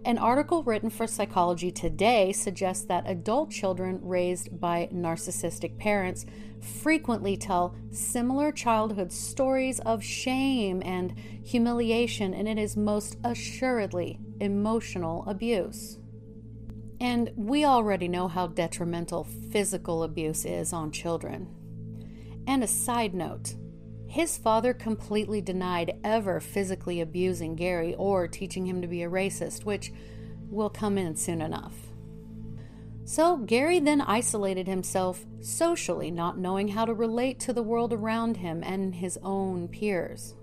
An 0.05 0.17
article 0.17 0.63
written 0.63 0.89
for 0.89 1.07
Psychology 1.07 1.71
Today 1.71 2.31
suggests 2.31 2.85
that 2.85 3.09
adult 3.09 3.51
children 3.51 3.99
raised 4.01 4.59
by 4.59 4.87
narcissistic 4.93 5.77
parents 5.77 6.25
frequently 6.61 7.35
tell 7.35 7.75
similar 7.91 8.51
childhood 8.51 9.11
stories 9.11 9.79
of 9.81 10.03
shame 10.03 10.81
and 10.85 11.13
humiliation, 11.43 12.33
and 12.33 12.47
it 12.47 12.57
is 12.57 12.77
most 12.77 13.17
assuredly 13.23 14.19
emotional 14.39 15.25
abuse. 15.27 15.98
And 16.99 17.31
we 17.35 17.65
already 17.65 18.07
know 18.07 18.27
how 18.27 18.47
detrimental 18.47 19.23
physical 19.23 20.03
abuse 20.03 20.45
is 20.45 20.73
on 20.73 20.91
children. 20.91 21.47
And 22.45 22.63
a 22.63 22.67
side 22.67 23.13
note 23.13 23.55
his 24.09 24.39
father 24.39 24.73
completely 24.73 25.39
denied 25.39 25.99
ever 26.03 26.39
physically 26.39 26.99
abusing 26.99 27.55
Gary 27.55 27.93
or 27.93 28.27
teaching 28.27 28.65
him 28.65 28.81
to 28.81 28.87
be 28.87 29.03
a 29.03 29.09
racist, 29.09 29.65
which 29.65 29.93
will 30.49 30.69
come 30.69 30.97
in 30.97 31.15
soon 31.15 31.41
enough. 31.41 31.75
So, 33.05 33.37
Gary 33.37 33.79
then 33.79 34.01
isolated 34.01 34.67
himself 34.67 35.25
socially, 35.41 36.09
not 36.09 36.39
knowing 36.39 36.69
how 36.69 36.85
to 36.85 36.93
relate 36.93 37.39
to 37.41 37.53
the 37.53 37.61
world 37.61 37.93
around 37.93 38.37
him 38.37 38.63
and 38.63 38.95
his 38.95 39.19
own 39.21 39.67
peers. 39.67 40.33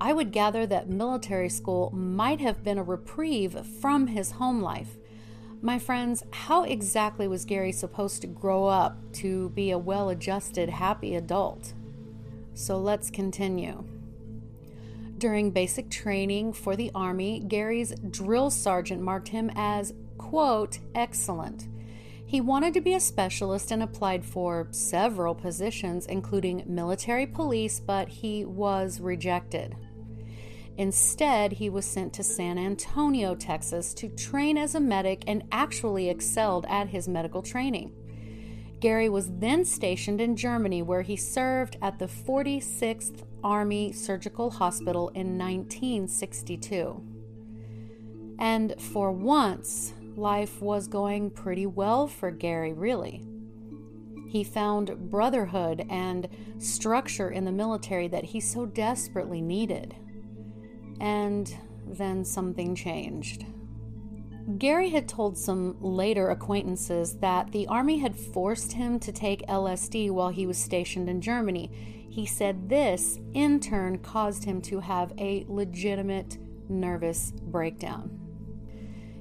I 0.00 0.14
would 0.14 0.32
gather 0.32 0.66
that 0.66 0.88
military 0.88 1.50
school 1.50 1.90
might 1.90 2.40
have 2.40 2.64
been 2.64 2.78
a 2.78 2.82
reprieve 2.82 3.58
from 3.80 4.06
his 4.06 4.32
home 4.32 4.62
life. 4.62 4.96
My 5.64 5.78
friends, 5.78 6.22
how 6.30 6.64
exactly 6.64 7.26
was 7.26 7.46
Gary 7.46 7.72
supposed 7.72 8.20
to 8.20 8.26
grow 8.26 8.66
up 8.66 8.98
to 9.14 9.48
be 9.48 9.70
a 9.70 9.78
well 9.78 10.10
adjusted, 10.10 10.68
happy 10.68 11.14
adult? 11.14 11.72
So 12.52 12.76
let's 12.76 13.10
continue. 13.10 13.82
During 15.16 15.52
basic 15.52 15.88
training 15.88 16.52
for 16.52 16.76
the 16.76 16.90
Army, 16.94 17.40
Gary's 17.40 17.94
drill 18.10 18.50
sergeant 18.50 19.00
marked 19.00 19.28
him 19.28 19.50
as, 19.56 19.94
quote, 20.18 20.80
excellent. 20.94 21.66
He 22.26 22.42
wanted 22.42 22.74
to 22.74 22.82
be 22.82 22.92
a 22.92 23.00
specialist 23.00 23.70
and 23.70 23.82
applied 23.82 24.22
for 24.22 24.68
several 24.70 25.34
positions, 25.34 26.04
including 26.04 26.64
military 26.66 27.26
police, 27.26 27.80
but 27.80 28.10
he 28.10 28.44
was 28.44 29.00
rejected. 29.00 29.74
Instead, 30.76 31.52
he 31.52 31.70
was 31.70 31.84
sent 31.84 32.12
to 32.12 32.24
San 32.24 32.58
Antonio, 32.58 33.34
Texas 33.34 33.94
to 33.94 34.08
train 34.08 34.58
as 34.58 34.74
a 34.74 34.80
medic 34.80 35.22
and 35.26 35.44
actually 35.52 36.08
excelled 36.08 36.66
at 36.68 36.88
his 36.88 37.06
medical 37.06 37.42
training. 37.42 37.92
Gary 38.80 39.08
was 39.08 39.30
then 39.38 39.64
stationed 39.64 40.20
in 40.20 40.36
Germany, 40.36 40.82
where 40.82 41.02
he 41.02 41.16
served 41.16 41.76
at 41.80 41.98
the 41.98 42.06
46th 42.06 43.22
Army 43.42 43.92
Surgical 43.92 44.50
Hospital 44.50 45.10
in 45.10 45.38
1962. 45.38 47.02
And 48.38 48.74
for 48.80 49.12
once, 49.12 49.94
life 50.16 50.60
was 50.60 50.88
going 50.88 51.30
pretty 51.30 51.66
well 51.66 52.08
for 52.08 52.30
Gary, 52.30 52.72
really. 52.72 53.24
He 54.28 54.42
found 54.42 55.10
brotherhood 55.10 55.86
and 55.88 56.28
structure 56.58 57.30
in 57.30 57.44
the 57.44 57.52
military 57.52 58.08
that 58.08 58.24
he 58.24 58.40
so 58.40 58.66
desperately 58.66 59.40
needed. 59.40 59.94
And 61.00 61.54
then 61.86 62.24
something 62.24 62.74
changed. 62.74 63.44
Gary 64.58 64.90
had 64.90 65.08
told 65.08 65.38
some 65.38 65.76
later 65.80 66.28
acquaintances 66.30 67.18
that 67.18 67.50
the 67.52 67.66
Army 67.66 67.98
had 67.98 68.14
forced 68.14 68.72
him 68.72 68.98
to 69.00 69.10
take 69.10 69.46
LSD 69.46 70.10
while 70.10 70.28
he 70.28 70.46
was 70.46 70.58
stationed 70.58 71.08
in 71.08 71.20
Germany. 71.20 71.70
He 72.10 72.26
said 72.26 72.68
this, 72.68 73.18
in 73.32 73.58
turn, 73.58 73.98
caused 73.98 74.44
him 74.44 74.60
to 74.62 74.80
have 74.80 75.12
a 75.18 75.46
legitimate 75.48 76.38
nervous 76.68 77.32
breakdown. 77.32 78.20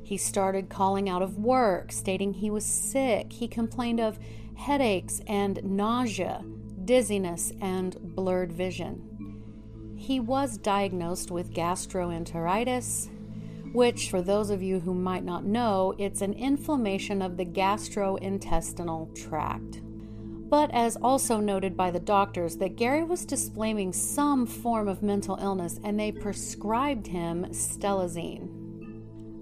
He 0.04 0.18
started 0.18 0.70
calling 0.70 1.10
out 1.10 1.22
of 1.22 1.40
work, 1.40 1.92
stating 1.94 2.34
he 2.34 2.50
was 2.50 2.66
sick. 2.66 3.32
He 3.32 3.48
complained 3.48 4.02
of 4.02 4.20
headaches 4.56 5.22
and 5.26 5.64
nausea, 5.64 6.44
dizziness, 6.84 7.54
and 7.62 7.96
blurred 8.16 8.52
vision. 8.52 9.13
He 10.04 10.20
was 10.20 10.58
diagnosed 10.58 11.32
with 11.32 11.54
gastroenteritis, 11.54 13.08
which, 13.72 14.10
for 14.10 14.22
those 14.22 14.50
of 14.50 14.62
you 14.62 14.82
who 14.82 14.94
might 14.94 15.24
not 15.24 15.46
know, 15.46 15.96
it's 15.98 16.20
an 16.20 16.34
inflammation 16.34 17.22
of 17.22 17.38
the 17.38 17.46
gastrointestinal 17.46 19.16
tract. 19.16 19.80
But 20.50 20.72
as 20.72 20.98
also 20.98 21.40
noted 21.40 21.78
by 21.78 21.90
the 21.90 22.02
doctors, 22.02 22.58
that 22.58 22.76
Gary 22.76 23.06
was 23.06 23.24
displaying 23.24 23.94
some 23.94 24.46
form 24.46 24.90
of 24.90 25.04
mental 25.04 25.38
illness 25.42 25.80
and 25.86 25.98
they 25.98 26.12
prescribed 26.12 27.08
him 27.08 27.46
stelazine. 27.52 28.50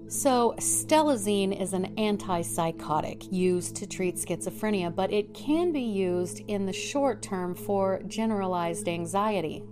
So, 0.06 0.54
stelazine 0.60 1.60
is 1.60 1.72
an 1.72 1.92
antipsychotic 1.96 3.32
used 3.32 3.74
to 3.76 3.86
treat 3.88 4.14
schizophrenia, 4.14 4.94
but 4.94 5.12
it 5.12 5.34
can 5.34 5.72
be 5.72 5.82
used 5.82 6.38
in 6.46 6.66
the 6.66 6.72
short 6.72 7.20
term 7.20 7.56
for 7.56 8.00
generalized 8.06 8.86
anxiety. 8.86 9.64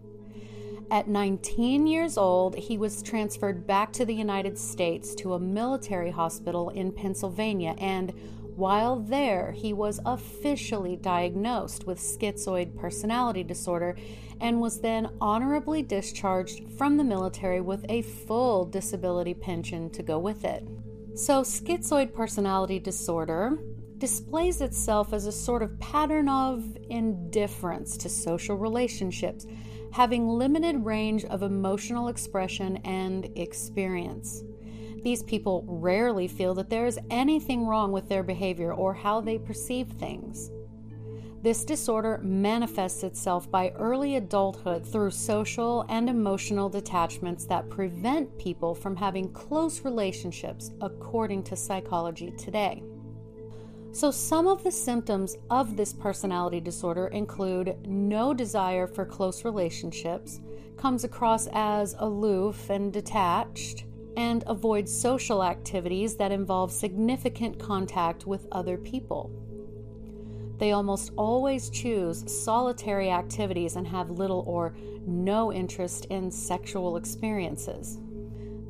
At 0.90 1.06
19 1.06 1.86
years 1.86 2.18
old, 2.18 2.56
he 2.56 2.76
was 2.76 3.00
transferred 3.00 3.64
back 3.64 3.92
to 3.92 4.04
the 4.04 4.14
United 4.14 4.58
States 4.58 5.14
to 5.16 5.34
a 5.34 5.38
military 5.38 6.10
hospital 6.10 6.70
in 6.70 6.90
Pennsylvania, 6.90 7.76
and 7.78 8.12
while 8.56 8.98
there, 8.98 9.52
he 9.52 9.72
was 9.72 10.00
officially 10.04 10.96
diagnosed 10.96 11.86
with 11.86 12.00
schizoid 12.00 12.76
personality 12.76 13.44
disorder 13.44 13.96
and 14.40 14.60
was 14.60 14.80
then 14.80 15.08
honorably 15.20 15.82
discharged 15.82 16.68
from 16.76 16.96
the 16.96 17.04
military 17.04 17.60
with 17.60 17.86
a 17.88 18.02
full 18.02 18.64
disability 18.64 19.34
pension 19.34 19.90
to 19.90 20.02
go 20.02 20.18
with 20.18 20.44
it. 20.44 20.66
So, 21.14 21.42
schizoid 21.42 22.12
personality 22.12 22.80
disorder 22.80 23.58
displays 23.98 24.60
itself 24.60 25.12
as 25.12 25.26
a 25.26 25.32
sort 25.32 25.62
of 25.62 25.78
pattern 25.78 26.28
of 26.28 26.64
indifference 26.88 27.96
to 27.98 28.08
social 28.08 28.56
relationships 28.56 29.46
having 29.92 30.28
limited 30.28 30.84
range 30.84 31.24
of 31.24 31.42
emotional 31.42 32.08
expression 32.08 32.76
and 32.78 33.30
experience. 33.36 34.42
These 35.02 35.22
people 35.22 35.64
rarely 35.66 36.28
feel 36.28 36.54
that 36.54 36.70
there 36.70 36.86
is 36.86 36.98
anything 37.10 37.66
wrong 37.66 37.90
with 37.90 38.08
their 38.08 38.22
behavior 38.22 38.72
or 38.72 38.92
how 38.92 39.20
they 39.20 39.38
perceive 39.38 39.88
things. 39.88 40.50
This 41.42 41.64
disorder 41.64 42.20
manifests 42.22 43.02
itself 43.02 43.50
by 43.50 43.70
early 43.70 44.16
adulthood 44.16 44.86
through 44.86 45.12
social 45.12 45.86
and 45.88 46.10
emotional 46.10 46.68
detachments 46.68 47.46
that 47.46 47.70
prevent 47.70 48.38
people 48.38 48.74
from 48.74 48.94
having 48.94 49.32
close 49.32 49.82
relationships, 49.82 50.70
according 50.82 51.44
to 51.44 51.56
psychology 51.56 52.30
today. 52.32 52.82
So, 53.92 54.12
some 54.12 54.46
of 54.46 54.62
the 54.62 54.70
symptoms 54.70 55.36
of 55.50 55.76
this 55.76 55.92
personality 55.92 56.60
disorder 56.60 57.08
include 57.08 57.76
no 57.86 58.32
desire 58.32 58.86
for 58.86 59.04
close 59.04 59.44
relationships, 59.44 60.40
comes 60.76 61.02
across 61.02 61.48
as 61.52 61.96
aloof 61.98 62.70
and 62.70 62.92
detached, 62.92 63.84
and 64.16 64.44
avoids 64.46 64.92
social 64.96 65.42
activities 65.42 66.16
that 66.16 66.30
involve 66.30 66.70
significant 66.70 67.58
contact 67.58 68.26
with 68.26 68.46
other 68.52 68.78
people. 68.78 69.30
They 70.58 70.72
almost 70.72 71.12
always 71.16 71.68
choose 71.70 72.30
solitary 72.30 73.10
activities 73.10 73.76
and 73.76 73.86
have 73.88 74.10
little 74.10 74.44
or 74.46 74.74
no 75.06 75.52
interest 75.52 76.04
in 76.10 76.30
sexual 76.30 76.96
experiences. 76.96 77.98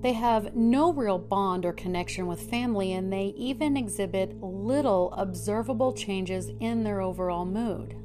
They 0.00 0.14
have 0.14 0.56
no 0.56 0.92
real 0.92 1.18
bond 1.18 1.66
or 1.66 1.72
connection 1.72 2.26
with 2.26 2.48
family, 2.48 2.92
and 2.92 3.12
they 3.12 3.34
even 3.36 3.76
exhibit 3.76 4.42
little 4.42 5.12
observable 5.12 5.92
changes 5.92 6.50
in 6.58 6.84
their 6.84 7.02
overall 7.02 7.44
mood. 7.44 7.96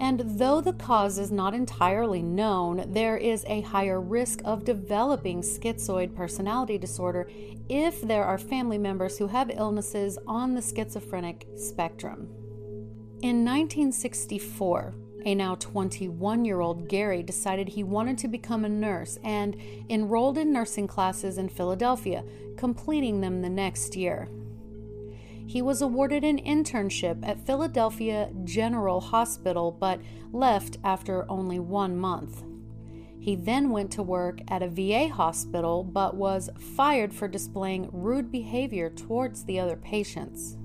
And 0.00 0.20
though 0.38 0.62
the 0.62 0.72
cause 0.72 1.18
is 1.18 1.30
not 1.30 1.54
entirely 1.54 2.22
known, 2.22 2.86
there 2.92 3.18
is 3.18 3.44
a 3.46 3.60
higher 3.60 4.00
risk 4.00 4.40
of 4.46 4.64
developing 4.64 5.42
schizoid 5.42 6.16
personality 6.16 6.78
disorder 6.78 7.28
if 7.68 8.00
there 8.00 8.24
are 8.24 8.38
family 8.38 8.78
members 8.78 9.18
who 9.18 9.26
have 9.26 9.50
illnesses 9.50 10.18
on 10.26 10.54
the 10.54 10.62
schizophrenic 10.62 11.46
spectrum. 11.56 12.28
In 13.20 13.44
1964, 13.44 14.94
a 15.24 15.34
now 15.34 15.54
21 15.56 16.44
year 16.44 16.60
old 16.60 16.88
Gary 16.88 17.22
decided 17.22 17.68
he 17.68 17.82
wanted 17.82 18.18
to 18.18 18.28
become 18.28 18.64
a 18.64 18.68
nurse 18.68 19.18
and 19.22 19.56
enrolled 19.88 20.38
in 20.38 20.52
nursing 20.52 20.86
classes 20.86 21.38
in 21.38 21.48
Philadelphia, 21.48 22.24
completing 22.56 23.20
them 23.20 23.42
the 23.42 23.50
next 23.50 23.96
year. 23.96 24.28
He 25.46 25.62
was 25.62 25.82
awarded 25.82 26.22
an 26.22 26.38
internship 26.38 27.26
at 27.26 27.44
Philadelphia 27.44 28.30
General 28.44 29.00
Hospital 29.00 29.72
but 29.72 30.00
left 30.32 30.78
after 30.84 31.28
only 31.28 31.58
one 31.58 31.96
month. 31.96 32.44
He 33.18 33.34
then 33.36 33.70
went 33.70 33.90
to 33.92 34.02
work 34.02 34.40
at 34.48 34.62
a 34.62 34.68
VA 34.68 35.08
hospital 35.08 35.84
but 35.84 36.14
was 36.14 36.50
fired 36.76 37.12
for 37.12 37.28
displaying 37.28 37.90
rude 37.92 38.30
behavior 38.30 38.88
towards 38.88 39.44
the 39.44 39.58
other 39.58 39.76
patients. 39.76 40.56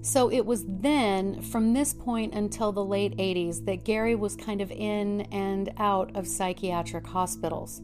So 0.00 0.30
it 0.30 0.46
was 0.46 0.64
then, 0.66 1.42
from 1.42 1.72
this 1.72 1.92
point 1.92 2.34
until 2.34 2.72
the 2.72 2.84
late 2.84 3.16
80s, 3.16 3.64
that 3.66 3.84
Gary 3.84 4.14
was 4.14 4.36
kind 4.36 4.60
of 4.60 4.70
in 4.70 5.22
and 5.32 5.72
out 5.78 6.14
of 6.16 6.26
psychiatric 6.26 7.06
hospitals. 7.06 7.82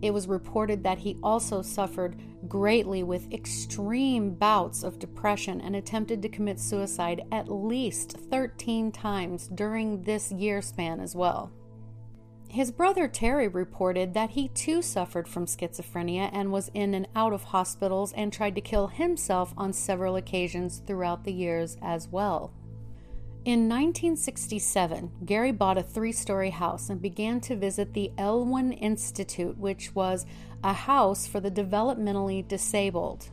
It 0.00 0.12
was 0.12 0.26
reported 0.26 0.82
that 0.82 0.98
he 0.98 1.16
also 1.22 1.62
suffered 1.62 2.16
greatly 2.48 3.04
with 3.04 3.32
extreme 3.32 4.34
bouts 4.34 4.82
of 4.82 4.98
depression 4.98 5.60
and 5.60 5.76
attempted 5.76 6.22
to 6.22 6.28
commit 6.28 6.58
suicide 6.58 7.22
at 7.30 7.48
least 7.48 8.16
13 8.30 8.90
times 8.90 9.48
during 9.54 10.02
this 10.02 10.32
year 10.32 10.60
span 10.60 10.98
as 10.98 11.14
well. 11.14 11.52
His 12.52 12.70
brother 12.70 13.08
Terry 13.08 13.48
reported 13.48 14.12
that 14.12 14.32
he 14.32 14.48
too 14.48 14.82
suffered 14.82 15.26
from 15.26 15.46
schizophrenia 15.46 16.28
and 16.34 16.52
was 16.52 16.70
in 16.74 16.92
and 16.92 17.08
out 17.16 17.32
of 17.32 17.44
hospitals 17.44 18.12
and 18.12 18.30
tried 18.30 18.54
to 18.56 18.60
kill 18.60 18.88
himself 18.88 19.54
on 19.56 19.72
several 19.72 20.16
occasions 20.16 20.82
throughout 20.86 21.24
the 21.24 21.32
years 21.32 21.78
as 21.80 22.08
well. 22.08 22.52
In 23.46 23.70
1967, 23.70 25.12
Gary 25.24 25.50
bought 25.50 25.78
a 25.78 25.82
three 25.82 26.12
story 26.12 26.50
house 26.50 26.90
and 26.90 27.00
began 27.00 27.40
to 27.40 27.56
visit 27.56 27.94
the 27.94 28.12
Elwyn 28.18 28.72
Institute, 28.74 29.56
which 29.56 29.94
was 29.94 30.26
a 30.62 30.74
house 30.74 31.26
for 31.26 31.40
the 31.40 31.50
developmentally 31.50 32.46
disabled. 32.46 33.30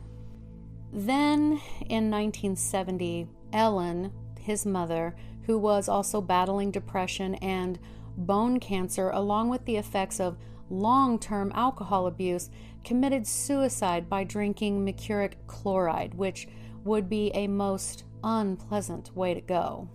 Then, 0.94 1.60
in 1.90 2.10
1970, 2.10 3.28
Ellen, 3.52 4.14
his 4.40 4.64
mother, 4.64 5.14
who 5.42 5.58
was 5.58 5.90
also 5.90 6.22
battling 6.22 6.70
depression 6.70 7.34
and 7.34 7.78
bone 8.26 8.60
cancer, 8.60 9.10
along 9.10 9.48
with 9.48 9.64
the 9.64 9.76
effects 9.76 10.20
of 10.20 10.38
long 10.68 11.18
term 11.18 11.52
alcohol 11.54 12.06
abuse, 12.06 12.50
committed 12.84 13.26
suicide 13.26 14.08
by 14.08 14.24
drinking 14.24 14.84
mercuric 14.84 15.46
chloride, 15.46 16.14
which 16.14 16.48
would 16.84 17.08
be 17.08 17.30
a 17.34 17.46
most 17.46 18.04
unpleasant 18.22 19.14
way 19.16 19.34
to 19.34 19.40
go. 19.40 19.88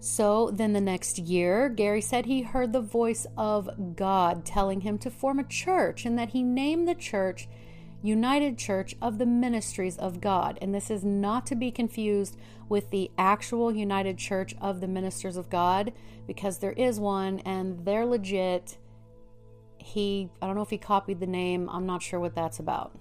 So 0.00 0.50
then 0.50 0.74
the 0.74 0.80
next 0.82 1.18
year, 1.18 1.70
Gary 1.70 2.02
said 2.02 2.26
he 2.26 2.42
heard 2.42 2.72
the 2.72 2.80
voice 2.80 3.26
of 3.38 3.96
God 3.96 4.44
telling 4.44 4.82
him 4.82 4.98
to 4.98 5.10
form 5.10 5.38
a 5.38 5.44
church 5.44 6.04
and 6.04 6.18
that 6.18 6.30
he 6.30 6.42
named 6.42 6.86
the 6.86 6.94
church 6.94 7.48
United 8.04 8.58
Church 8.58 8.94
of 9.00 9.16
the 9.16 9.24
Ministries 9.24 9.96
of 9.96 10.20
God. 10.20 10.58
And 10.60 10.74
this 10.74 10.90
is 10.90 11.02
not 11.02 11.46
to 11.46 11.54
be 11.54 11.70
confused 11.70 12.36
with 12.68 12.90
the 12.90 13.10
actual 13.16 13.74
United 13.74 14.18
Church 14.18 14.54
of 14.60 14.82
the 14.82 14.86
Ministers 14.86 15.38
of 15.38 15.48
God 15.48 15.90
because 16.26 16.58
there 16.58 16.72
is 16.72 17.00
one 17.00 17.38
and 17.40 17.82
they're 17.86 18.04
legit. 18.04 18.76
He, 19.78 20.28
I 20.42 20.46
don't 20.46 20.54
know 20.54 20.60
if 20.60 20.68
he 20.68 20.76
copied 20.76 21.18
the 21.18 21.26
name, 21.26 21.70
I'm 21.70 21.86
not 21.86 22.02
sure 22.02 22.20
what 22.20 22.34
that's 22.34 22.58
about. 22.58 22.92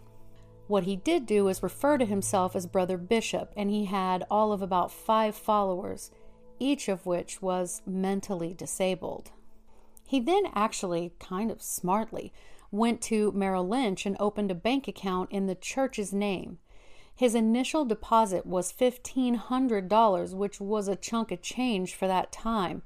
What 0.67 0.85
he 0.85 0.95
did 0.95 1.25
do 1.25 1.49
is 1.49 1.61
refer 1.61 1.97
to 1.97 2.05
himself 2.05 2.55
as 2.55 2.65
Brother 2.65 2.97
Bishop, 2.97 3.51
and 3.57 3.69
he 3.69 3.85
had 3.85 4.23
all 4.31 4.53
of 4.53 4.61
about 4.61 4.93
five 4.93 5.35
followers, 5.35 6.11
each 6.59 6.87
of 6.87 7.05
which 7.05 7.41
was 7.41 7.81
mentally 7.85 8.53
disabled. 8.53 9.31
He 10.07 10.21
then 10.21 10.43
actually, 10.55 11.11
kind 11.19 11.51
of 11.51 11.61
smartly, 11.61 12.31
went 12.73 12.99
to 12.99 13.31
Merrill 13.33 13.67
Lynch 13.67 14.05
and 14.05 14.17
opened 14.19 14.51
a 14.51 14.55
bank 14.55 14.87
account 14.87 15.31
in 15.31 15.45
the 15.45 15.55
church's 15.55 16.11
name. 16.11 16.57
His 17.15 17.35
initial 17.35 17.85
deposit 17.85 18.45
was 18.45 18.73
$1,500, 18.73 20.33
which 20.33 20.59
was 20.59 20.87
a 20.87 20.95
chunk 20.95 21.31
of 21.31 21.43
change 21.43 21.93
for 21.93 22.07
that 22.07 22.31
time. 22.31 22.81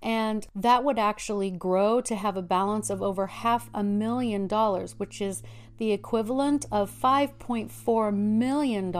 And 0.00 0.46
that 0.54 0.84
would 0.84 0.98
actually 0.98 1.50
grow 1.50 2.00
to 2.02 2.14
have 2.14 2.36
a 2.36 2.42
balance 2.42 2.88
of 2.88 3.02
over 3.02 3.26
half 3.26 3.68
a 3.74 3.82
million 3.82 4.46
dollars, 4.46 4.98
which 4.98 5.20
is 5.20 5.42
the 5.78 5.90
equivalent 5.90 6.66
of 6.70 6.90
$5.4 6.90 8.14
million 8.16 8.92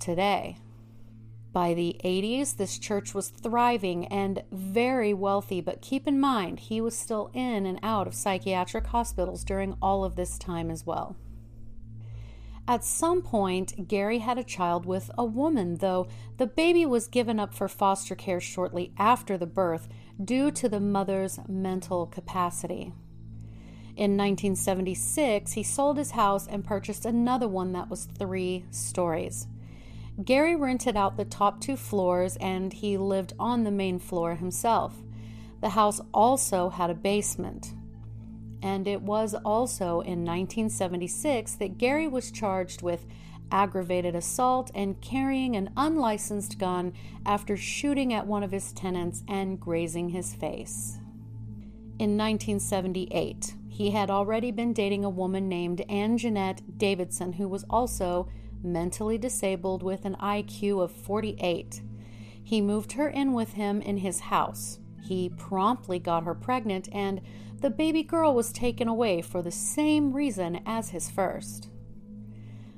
today. 0.00 0.56
By 1.52 1.74
the 1.74 1.98
80s, 2.04 2.56
this 2.56 2.78
church 2.78 3.14
was 3.14 3.30
thriving 3.30 4.06
and 4.06 4.42
very 4.52 5.14
wealthy, 5.14 5.60
but 5.60 5.80
keep 5.80 6.06
in 6.06 6.20
mind, 6.20 6.60
he 6.60 6.80
was 6.80 6.96
still 6.96 7.30
in 7.32 7.64
and 7.64 7.80
out 7.82 8.06
of 8.06 8.14
psychiatric 8.14 8.88
hospitals 8.88 9.44
during 9.44 9.76
all 9.80 10.04
of 10.04 10.14
this 10.14 10.38
time 10.38 10.70
as 10.70 10.84
well. 10.84 11.16
At 12.68 12.84
some 12.84 13.22
point, 13.22 13.88
Gary 13.88 14.18
had 14.18 14.36
a 14.36 14.44
child 14.44 14.84
with 14.84 15.10
a 15.16 15.24
woman, 15.24 15.76
though 15.76 16.06
the 16.36 16.46
baby 16.46 16.84
was 16.84 17.08
given 17.08 17.40
up 17.40 17.54
for 17.54 17.66
foster 17.66 18.14
care 18.14 18.40
shortly 18.40 18.92
after 18.98 19.38
the 19.38 19.46
birth 19.46 19.88
due 20.22 20.50
to 20.50 20.68
the 20.68 20.80
mother's 20.80 21.40
mental 21.48 22.06
capacity. 22.06 22.92
In 23.96 24.18
1976, 24.18 25.52
he 25.52 25.62
sold 25.62 25.96
his 25.96 26.10
house 26.10 26.46
and 26.46 26.62
purchased 26.62 27.06
another 27.06 27.48
one 27.48 27.72
that 27.72 27.88
was 27.88 28.04
three 28.04 28.66
stories. 28.70 29.46
Gary 30.24 30.56
rented 30.56 30.96
out 30.96 31.16
the 31.16 31.24
top 31.24 31.60
two 31.60 31.76
floors 31.76 32.36
and 32.40 32.72
he 32.72 32.98
lived 32.98 33.32
on 33.38 33.62
the 33.62 33.70
main 33.70 33.98
floor 33.98 34.34
himself. 34.34 34.94
The 35.60 35.70
house 35.70 36.00
also 36.12 36.70
had 36.70 36.90
a 36.90 36.94
basement. 36.94 37.74
And 38.62 38.88
it 38.88 39.02
was 39.02 39.34
also 39.34 40.00
in 40.00 40.24
1976 40.24 41.54
that 41.56 41.78
Gary 41.78 42.08
was 42.08 42.32
charged 42.32 42.82
with 42.82 43.06
aggravated 43.50 44.14
assault 44.14 44.70
and 44.74 45.00
carrying 45.00 45.56
an 45.56 45.70
unlicensed 45.76 46.58
gun 46.58 46.92
after 47.24 47.56
shooting 47.56 48.12
at 48.12 48.26
one 48.26 48.42
of 48.42 48.52
his 48.52 48.72
tenants 48.72 49.22
and 49.28 49.60
grazing 49.60 50.10
his 50.10 50.34
face. 50.34 50.98
In 51.98 52.16
1978, 52.16 53.54
he 53.68 53.90
had 53.90 54.10
already 54.10 54.50
been 54.50 54.72
dating 54.72 55.04
a 55.04 55.10
woman 55.10 55.48
named 55.48 55.82
Anjeanette 55.88 56.62
Davidson, 56.76 57.32
who 57.32 57.48
was 57.48 57.64
also 57.70 58.28
mentally 58.62 59.18
disabled 59.18 59.82
with 59.82 60.04
an 60.04 60.16
IQ 60.16 60.82
of 60.82 60.92
48. 60.92 61.82
He 62.42 62.60
moved 62.60 62.92
her 62.92 63.08
in 63.08 63.32
with 63.32 63.54
him 63.54 63.80
in 63.82 63.98
his 63.98 64.20
house. 64.20 64.78
He 65.02 65.28
promptly 65.28 65.98
got 65.98 66.24
her 66.24 66.34
pregnant, 66.34 66.88
and 66.92 67.20
the 67.60 67.70
baby 67.70 68.02
girl 68.02 68.34
was 68.34 68.52
taken 68.52 68.88
away 68.88 69.22
for 69.22 69.42
the 69.42 69.50
same 69.50 70.12
reason 70.12 70.60
as 70.64 70.90
his 70.90 71.10
first. 71.10 71.68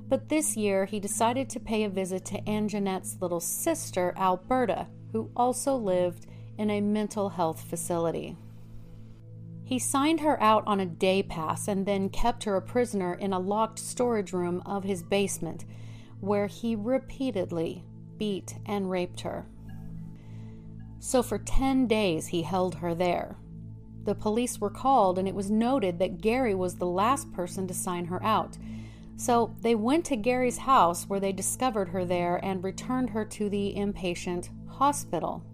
But 0.07 0.27
this 0.27 0.57
year, 0.57 0.85
he 0.85 0.99
decided 0.99 1.49
to 1.49 1.59
pay 1.59 1.83
a 1.83 1.89
visit 1.89 2.25
to 2.25 2.41
Anjeanette's 2.41 3.21
little 3.21 3.39
sister, 3.39 4.13
Alberta, 4.17 4.87
who 5.11 5.31
also 5.35 5.75
lived 5.75 6.27
in 6.57 6.69
a 6.69 6.81
mental 6.81 7.29
health 7.29 7.61
facility. 7.61 8.35
He 9.71 9.79
signed 9.79 10.19
her 10.19 10.37
out 10.43 10.67
on 10.67 10.81
a 10.81 10.85
day 10.85 11.23
pass 11.23 11.69
and 11.69 11.85
then 11.85 12.09
kept 12.09 12.43
her 12.43 12.57
a 12.57 12.61
prisoner 12.61 13.13
in 13.13 13.31
a 13.31 13.39
locked 13.39 13.79
storage 13.79 14.33
room 14.33 14.61
of 14.65 14.83
his 14.83 15.01
basement, 15.01 15.63
where 16.19 16.47
he 16.47 16.75
repeatedly 16.75 17.85
beat 18.17 18.55
and 18.65 18.91
raped 18.91 19.21
her. 19.21 19.45
So 20.99 21.23
for 21.23 21.37
10 21.37 21.87
days 21.87 22.27
he 22.27 22.41
held 22.41 22.75
her 22.75 22.93
there. 22.93 23.37
The 24.03 24.13
police 24.13 24.59
were 24.59 24.69
called, 24.69 25.17
and 25.17 25.25
it 25.25 25.35
was 25.35 25.49
noted 25.49 25.99
that 25.99 26.19
Gary 26.19 26.53
was 26.53 26.75
the 26.75 26.85
last 26.85 27.31
person 27.31 27.65
to 27.67 27.73
sign 27.73 28.03
her 28.03 28.21
out. 28.21 28.57
So 29.15 29.55
they 29.61 29.75
went 29.75 30.03
to 30.07 30.17
Gary's 30.17 30.57
house 30.57 31.05
where 31.05 31.21
they 31.21 31.31
discovered 31.31 31.87
her 31.87 32.03
there 32.03 32.43
and 32.43 32.61
returned 32.61 33.11
her 33.11 33.23
to 33.23 33.47
the 33.47 33.73
inpatient 33.77 34.49
hospital. 34.67 35.45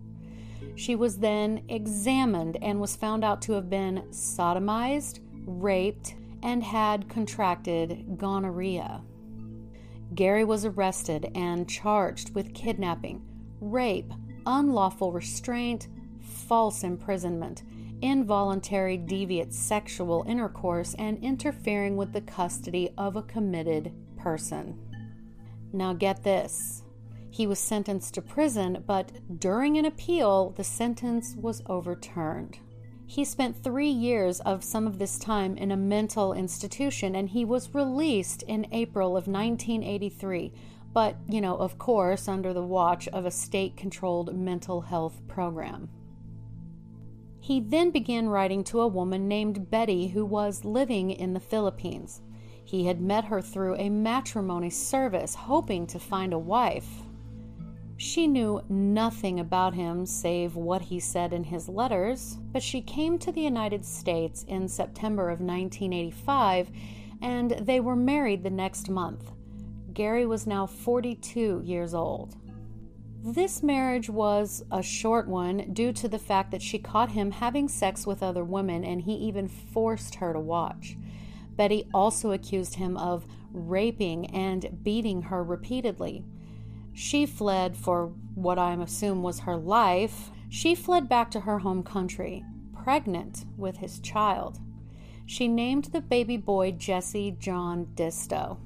She 0.77 0.95
was 0.95 1.17
then 1.17 1.63
examined 1.69 2.57
and 2.61 2.79
was 2.79 2.95
found 2.95 3.23
out 3.23 3.41
to 3.43 3.53
have 3.53 3.67
been 3.67 4.03
sodomized, 4.11 5.19
raped, 5.47 6.15
and 6.43 6.63
had 6.63 7.09
contracted 7.09 8.15
gonorrhea. 8.15 9.01
Gary 10.13 10.43
was 10.43 10.65
arrested 10.65 11.31
and 11.33 11.67
charged 11.67 12.35
with 12.35 12.53
kidnapping, 12.53 13.23
rape, 13.59 14.13
unlawful 14.45 15.11
restraint, 15.11 15.87
false 16.21 16.83
imprisonment, 16.83 17.63
involuntary 18.03 18.99
deviant 18.99 19.53
sexual 19.53 20.25
intercourse, 20.27 20.93
and 20.99 21.17
interfering 21.23 21.97
with 21.97 22.13
the 22.13 22.21
custody 22.21 22.91
of 22.99 23.15
a 23.15 23.23
committed 23.23 23.91
person. 24.15 24.77
Now, 25.73 25.93
get 25.93 26.21
this 26.21 26.83
he 27.37 27.45
was 27.45 27.59
sentenced 27.59 28.15
to 28.15 28.21
prison, 28.23 28.83
but 28.87 29.11
during 29.39 29.77
an 29.77 29.85
appeal, 29.85 30.49
the 30.57 30.63
sentence 30.63 31.35
was 31.37 31.61
overturned. 31.67 32.57
He 33.05 33.23
spent 33.23 33.63
three 33.63 33.91
years 33.91 34.39
of 34.39 34.63
some 34.63 34.87
of 34.87 34.97
this 34.97 35.19
time 35.19 35.55
in 35.55 35.71
a 35.71 35.77
mental 35.77 36.33
institution 36.33 37.13
and 37.13 37.29
he 37.29 37.45
was 37.45 37.75
released 37.75 38.41
in 38.41 38.65
April 38.71 39.09
of 39.09 39.27
1983, 39.27 40.51
but, 40.91 41.15
you 41.29 41.39
know, 41.39 41.55
of 41.57 41.77
course, 41.77 42.27
under 42.27 42.53
the 42.53 42.63
watch 42.63 43.07
of 43.09 43.27
a 43.27 43.29
state 43.29 43.77
controlled 43.77 44.35
mental 44.35 44.81
health 44.81 45.21
program. 45.27 45.89
He 47.39 47.59
then 47.59 47.91
began 47.91 48.29
writing 48.29 48.63
to 48.63 48.81
a 48.81 48.87
woman 48.87 49.27
named 49.27 49.69
Betty 49.69 50.07
who 50.07 50.25
was 50.25 50.65
living 50.65 51.11
in 51.11 51.35
the 51.35 51.39
Philippines. 51.39 52.19
He 52.65 52.87
had 52.87 52.99
met 52.99 53.25
her 53.25 53.43
through 53.43 53.75
a 53.75 53.89
matrimony 53.89 54.71
service, 54.71 55.35
hoping 55.35 55.85
to 55.85 55.99
find 55.99 56.33
a 56.33 56.39
wife. 56.39 57.03
She 57.97 58.27
knew 58.27 58.61
nothing 58.69 59.39
about 59.39 59.73
him 59.73 60.05
save 60.05 60.55
what 60.55 60.83
he 60.83 60.99
said 60.99 61.33
in 61.33 61.43
his 61.43 61.67
letters, 61.67 62.37
but 62.51 62.61
she 62.61 62.79
came 62.79 63.17
to 63.17 63.31
the 63.31 63.41
United 63.41 63.83
States 63.83 64.45
in 64.47 64.67
September 64.67 65.29
of 65.29 65.41
1985 65.41 66.69
and 67.23 67.51
they 67.51 67.79
were 67.79 67.95
married 67.95 68.43
the 68.43 68.51
next 68.51 68.87
month. 68.87 69.31
Gary 69.93 70.27
was 70.27 70.45
now 70.45 70.67
42 70.67 71.63
years 71.65 71.95
old. 71.95 72.35
This 73.23 73.63
marriage 73.63 74.11
was 74.11 74.63
a 74.71 74.83
short 74.83 75.27
one 75.27 75.73
due 75.73 75.91
to 75.93 76.07
the 76.07 76.19
fact 76.19 76.51
that 76.51 76.61
she 76.61 76.77
caught 76.77 77.11
him 77.11 77.31
having 77.31 77.67
sex 77.67 78.05
with 78.05 78.21
other 78.21 78.43
women 78.43 78.83
and 78.83 79.01
he 79.01 79.13
even 79.13 79.47
forced 79.47 80.15
her 80.15 80.33
to 80.33 80.39
watch. 80.39 80.95
Betty 81.55 81.89
also 81.95 82.31
accused 82.31 82.75
him 82.75 82.95
of 82.95 83.25
raping 83.51 84.27
and 84.27 84.83
beating 84.83 85.23
her 85.23 85.43
repeatedly. 85.43 86.23
She 86.97 87.27
fled 87.27 87.77
for 87.77 88.07
what 88.33 88.57
I 88.57 88.73
assume 88.73 89.21
was 89.21 89.41
her 89.41 89.55
life. 89.55 90.31
She 90.49 90.73
fled 90.73 91.07
back 91.07 91.29
to 91.29 91.41
her 91.41 91.59
home 91.59 91.83
country, 91.83 92.43
pregnant 92.73 93.45
with 93.55 93.77
his 93.77 93.99
child. 93.99 94.57
She 95.27 95.47
named 95.47 95.85
the 95.85 96.01
baby 96.01 96.37
boy 96.37 96.71
Jesse 96.71 97.37
John 97.39 97.89
Disto. 97.93 98.57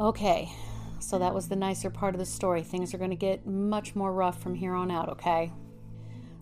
Okay, 0.00 0.50
so 0.98 1.20
that 1.20 1.36
was 1.36 1.46
the 1.46 1.54
nicer 1.54 1.88
part 1.88 2.16
of 2.16 2.18
the 2.18 2.26
story. 2.26 2.64
Things 2.64 2.92
are 2.92 2.98
going 2.98 3.10
to 3.10 3.16
get 3.16 3.46
much 3.46 3.94
more 3.94 4.12
rough 4.12 4.42
from 4.42 4.56
here 4.56 4.74
on 4.74 4.90
out, 4.90 5.08
okay? 5.10 5.52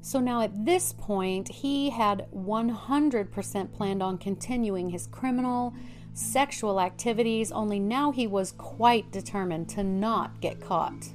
So 0.00 0.20
now 0.20 0.40
at 0.40 0.64
this 0.64 0.94
point, 0.94 1.48
he 1.48 1.90
had 1.90 2.28
100% 2.34 3.72
planned 3.74 4.02
on 4.02 4.16
continuing 4.16 4.88
his 4.88 5.06
criminal, 5.06 5.74
sexual 6.14 6.80
activities, 6.80 7.52
only 7.52 7.78
now 7.78 8.12
he 8.12 8.26
was 8.26 8.52
quite 8.52 9.10
determined 9.10 9.68
to 9.70 9.84
not 9.84 10.40
get 10.40 10.60
caught. 10.60 11.08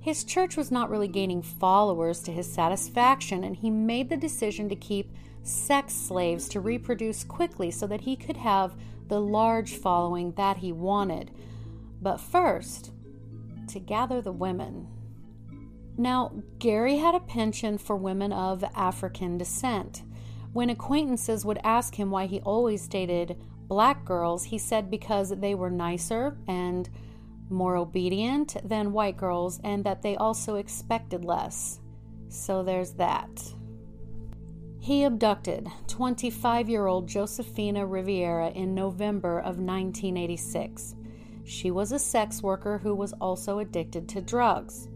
His 0.00 0.24
church 0.24 0.56
was 0.56 0.70
not 0.70 0.90
really 0.90 1.08
gaining 1.08 1.42
followers 1.42 2.20
to 2.22 2.32
his 2.32 2.50
satisfaction, 2.50 3.44
and 3.44 3.56
he 3.56 3.70
made 3.70 4.08
the 4.08 4.16
decision 4.16 4.68
to 4.68 4.76
keep 4.76 5.12
sex 5.42 5.94
slaves 5.94 6.48
to 6.48 6.60
reproduce 6.60 7.24
quickly 7.24 7.70
so 7.70 7.86
that 7.86 8.02
he 8.02 8.16
could 8.16 8.36
have 8.36 8.74
the 9.08 9.20
large 9.20 9.76
following 9.76 10.32
that 10.32 10.58
he 10.58 10.72
wanted. 10.72 11.30
But 12.00 12.18
first, 12.18 12.92
to 13.68 13.80
gather 13.80 14.20
the 14.20 14.32
women. 14.32 14.88
Now, 15.96 16.32
Gary 16.58 16.96
had 16.96 17.14
a 17.14 17.20
penchant 17.20 17.80
for 17.80 17.96
women 17.96 18.32
of 18.32 18.64
African 18.74 19.38
descent. 19.38 20.02
When 20.52 20.70
acquaintances 20.70 21.44
would 21.44 21.58
ask 21.64 21.94
him 21.94 22.10
why 22.10 22.26
he 22.26 22.40
always 22.40 22.88
dated 22.88 23.36
black 23.66 24.04
girls, 24.04 24.44
he 24.44 24.58
said 24.58 24.90
because 24.90 25.30
they 25.30 25.54
were 25.54 25.70
nicer 25.70 26.36
and 26.46 26.88
more 27.50 27.76
obedient 27.76 28.56
than 28.64 28.92
white 28.92 29.16
girls 29.16 29.60
and 29.62 29.84
that 29.84 30.02
they 30.02 30.16
also 30.16 30.56
expected 30.56 31.24
less. 31.24 31.80
So 32.28 32.62
there's 32.62 32.92
that. 32.92 33.54
He 34.80 35.04
abducted 35.04 35.68
25 35.88 36.68
year 36.68 36.86
old 36.86 37.08
Josefina 37.08 37.86
Rivera 37.86 38.50
in 38.50 38.74
November 38.74 39.38
of 39.38 39.58
1986. 39.58 40.94
She 41.44 41.70
was 41.70 41.92
a 41.92 41.98
sex 41.98 42.42
worker 42.42 42.78
who 42.78 42.94
was 42.94 43.12
also 43.14 43.58
addicted 43.60 44.08
to 44.10 44.20
drugs. 44.20 44.88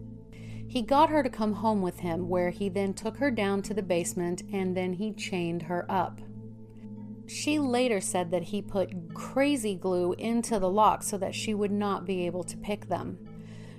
He 0.66 0.83
got 0.83 1.09
her 1.09 1.22
to 1.22 1.31
come 1.31 1.54
home 1.54 1.81
with 1.81 2.00
him, 2.00 2.28
where 2.28 2.50
he 2.50 2.68
then 2.68 2.92
took 2.92 3.16
her 3.16 3.31
down 3.31 3.62
to 3.62 3.74
the 3.74 3.83
basement 3.83 4.42
and 4.52 4.76
then 4.76 4.92
he 4.92 5.12
chained 5.12 5.62
her 5.62 5.87
up. 5.90 6.20
She 7.29 7.59
later 7.59 8.01
said 8.01 8.31
that 8.31 8.45
he 8.45 8.62
put 8.62 9.14
crazy 9.14 9.75
glue 9.75 10.14
into 10.14 10.59
the 10.59 10.71
locks 10.71 11.09
so 11.09 11.19
that 11.19 11.35
she 11.35 11.53
would 11.53 11.71
not 11.71 12.07
be 12.07 12.25
able 12.25 12.43
to 12.45 12.57
pick 12.57 12.88
them. 12.88 13.19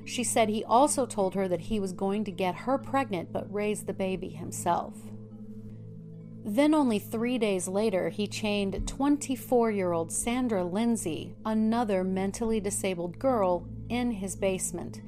She 0.06 0.24
said 0.24 0.50
he 0.50 0.64
also 0.64 1.08
told 1.08 1.34
her 1.34 1.48
that 1.48 1.62
he 1.62 1.80
was 1.80 1.92
going 1.92 2.24
to 2.26 2.32
get 2.32 2.56
her 2.56 2.78
pregnant 2.78 3.34
but 3.34 3.52
raise 3.52 3.84
the 3.84 3.94
baby 3.94 4.30
himself. 4.30 4.94
Then, 6.46 6.74
only 6.74 7.00
three 7.00 7.38
days 7.38 7.68
later, 7.68 8.10
he 8.10 8.28
chained 8.28 8.88
24 8.88 9.72
year 9.72 9.94
old 9.94 10.12
Sandra 10.12 10.64
Lindsay, 10.64 11.36
another 11.44 12.04
mentally 12.04 12.60
disabled 12.60 13.20
girl, 13.20 13.68
in 13.90 14.12
his 14.12 14.36
basement. 14.36 15.02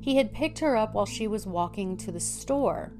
He 0.00 0.16
had 0.16 0.34
picked 0.34 0.58
her 0.58 0.76
up 0.76 0.94
while 0.94 1.06
she 1.06 1.26
was 1.26 1.46
walking 1.46 1.96
to 1.98 2.12
the 2.12 2.20
store. 2.20 2.92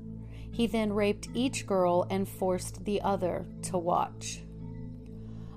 He 0.51 0.67
then 0.67 0.93
raped 0.93 1.29
each 1.35 1.67
girl 1.67 2.07
and 2.09 2.29
forced 2.29 2.85
the 2.85 3.01
other 3.03 3.45
to 3.63 3.77
watch. 3.77 4.41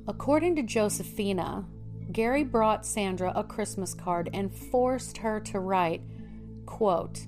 According 0.07 0.55
to 0.55 0.63
Josefina, 0.63 1.65
Gary 2.13 2.45
brought 2.45 2.85
Sandra 2.85 3.33
a 3.35 3.43
Christmas 3.43 3.93
card 3.93 4.29
and 4.33 4.53
forced 4.53 5.17
her 5.17 5.41
to 5.41 5.59
write, 5.59 6.01
quote, 6.65 7.25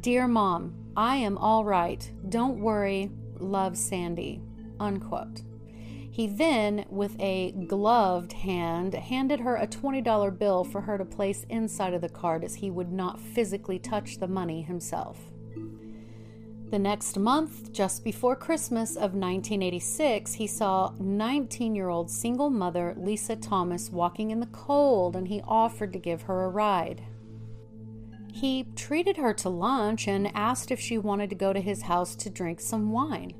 Dear 0.00 0.28
Mom, 0.28 0.74
I 0.94 1.16
am 1.16 1.38
all 1.38 1.64
right. 1.64 2.10
Don't 2.28 2.60
worry. 2.60 3.10
Love 3.38 3.78
Sandy. 3.78 4.42
Unquote. 4.78 5.40
He 6.10 6.26
then, 6.26 6.84
with 6.90 7.18
a 7.18 7.52
gloved 7.52 8.34
hand, 8.34 8.92
handed 8.92 9.40
her 9.40 9.56
a 9.56 9.66
$20 9.66 10.38
bill 10.38 10.64
for 10.64 10.82
her 10.82 10.98
to 10.98 11.04
place 11.06 11.46
inside 11.48 11.94
of 11.94 12.02
the 12.02 12.08
card 12.10 12.44
as 12.44 12.56
he 12.56 12.70
would 12.70 12.92
not 12.92 13.18
physically 13.18 13.78
touch 13.78 14.18
the 14.18 14.28
money 14.28 14.60
himself. 14.60 15.29
The 16.70 16.78
next 16.78 17.18
month, 17.18 17.72
just 17.72 18.04
before 18.04 18.36
Christmas 18.36 18.90
of 18.90 19.14
1986, 19.14 20.34
he 20.34 20.46
saw 20.46 20.92
19 21.00 21.74
year 21.74 21.88
old 21.88 22.08
single 22.08 22.48
mother 22.48 22.94
Lisa 22.96 23.34
Thomas 23.34 23.90
walking 23.90 24.30
in 24.30 24.38
the 24.38 24.46
cold 24.46 25.16
and 25.16 25.26
he 25.26 25.42
offered 25.48 25.92
to 25.92 25.98
give 25.98 26.22
her 26.22 26.44
a 26.44 26.48
ride. 26.48 27.02
He 28.32 28.68
treated 28.76 29.16
her 29.16 29.34
to 29.34 29.48
lunch 29.48 30.06
and 30.06 30.30
asked 30.32 30.70
if 30.70 30.78
she 30.78 30.96
wanted 30.96 31.30
to 31.30 31.36
go 31.36 31.52
to 31.52 31.60
his 31.60 31.82
house 31.82 32.14
to 32.14 32.30
drink 32.30 32.60
some 32.60 32.92
wine. 32.92 33.34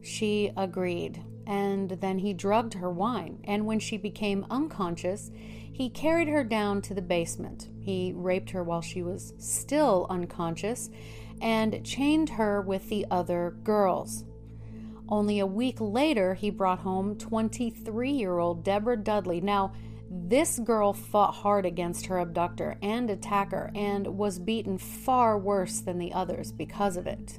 She 0.00 0.52
agreed, 0.56 1.22
and 1.46 1.90
then 1.90 2.20
he 2.20 2.32
drugged 2.32 2.74
her 2.74 2.90
wine, 2.90 3.40
and 3.44 3.66
when 3.66 3.78
she 3.78 3.98
became 3.98 4.46
unconscious, 4.48 5.30
he 5.70 5.90
carried 5.90 6.28
her 6.28 6.42
down 6.42 6.80
to 6.82 6.94
the 6.94 7.02
basement. 7.02 7.68
He 7.78 8.14
raped 8.16 8.50
her 8.50 8.64
while 8.64 8.80
she 8.80 9.02
was 9.02 9.34
still 9.38 10.06
unconscious 10.08 10.88
and 11.40 11.84
chained 11.84 12.30
her 12.30 12.60
with 12.60 12.88
the 12.88 13.06
other 13.10 13.56
girls. 13.62 14.24
Only 15.08 15.38
a 15.38 15.46
week 15.46 15.76
later, 15.80 16.34
he 16.34 16.50
brought 16.50 16.80
home 16.80 17.16
23 17.16 18.10
year 18.10 18.38
old 18.38 18.64
Deborah 18.64 18.96
Dudley. 18.96 19.40
Now, 19.40 19.72
this 20.10 20.58
girl 20.58 20.92
fought 20.92 21.34
hard 21.34 21.66
against 21.66 22.06
her 22.06 22.18
abductor 22.18 22.76
and 22.82 23.10
attacker 23.10 23.70
and 23.74 24.18
was 24.18 24.38
beaten 24.38 24.78
far 24.78 25.38
worse 25.38 25.80
than 25.80 25.98
the 25.98 26.12
others 26.12 26.52
because 26.52 26.96
of 26.96 27.06
it. 27.06 27.38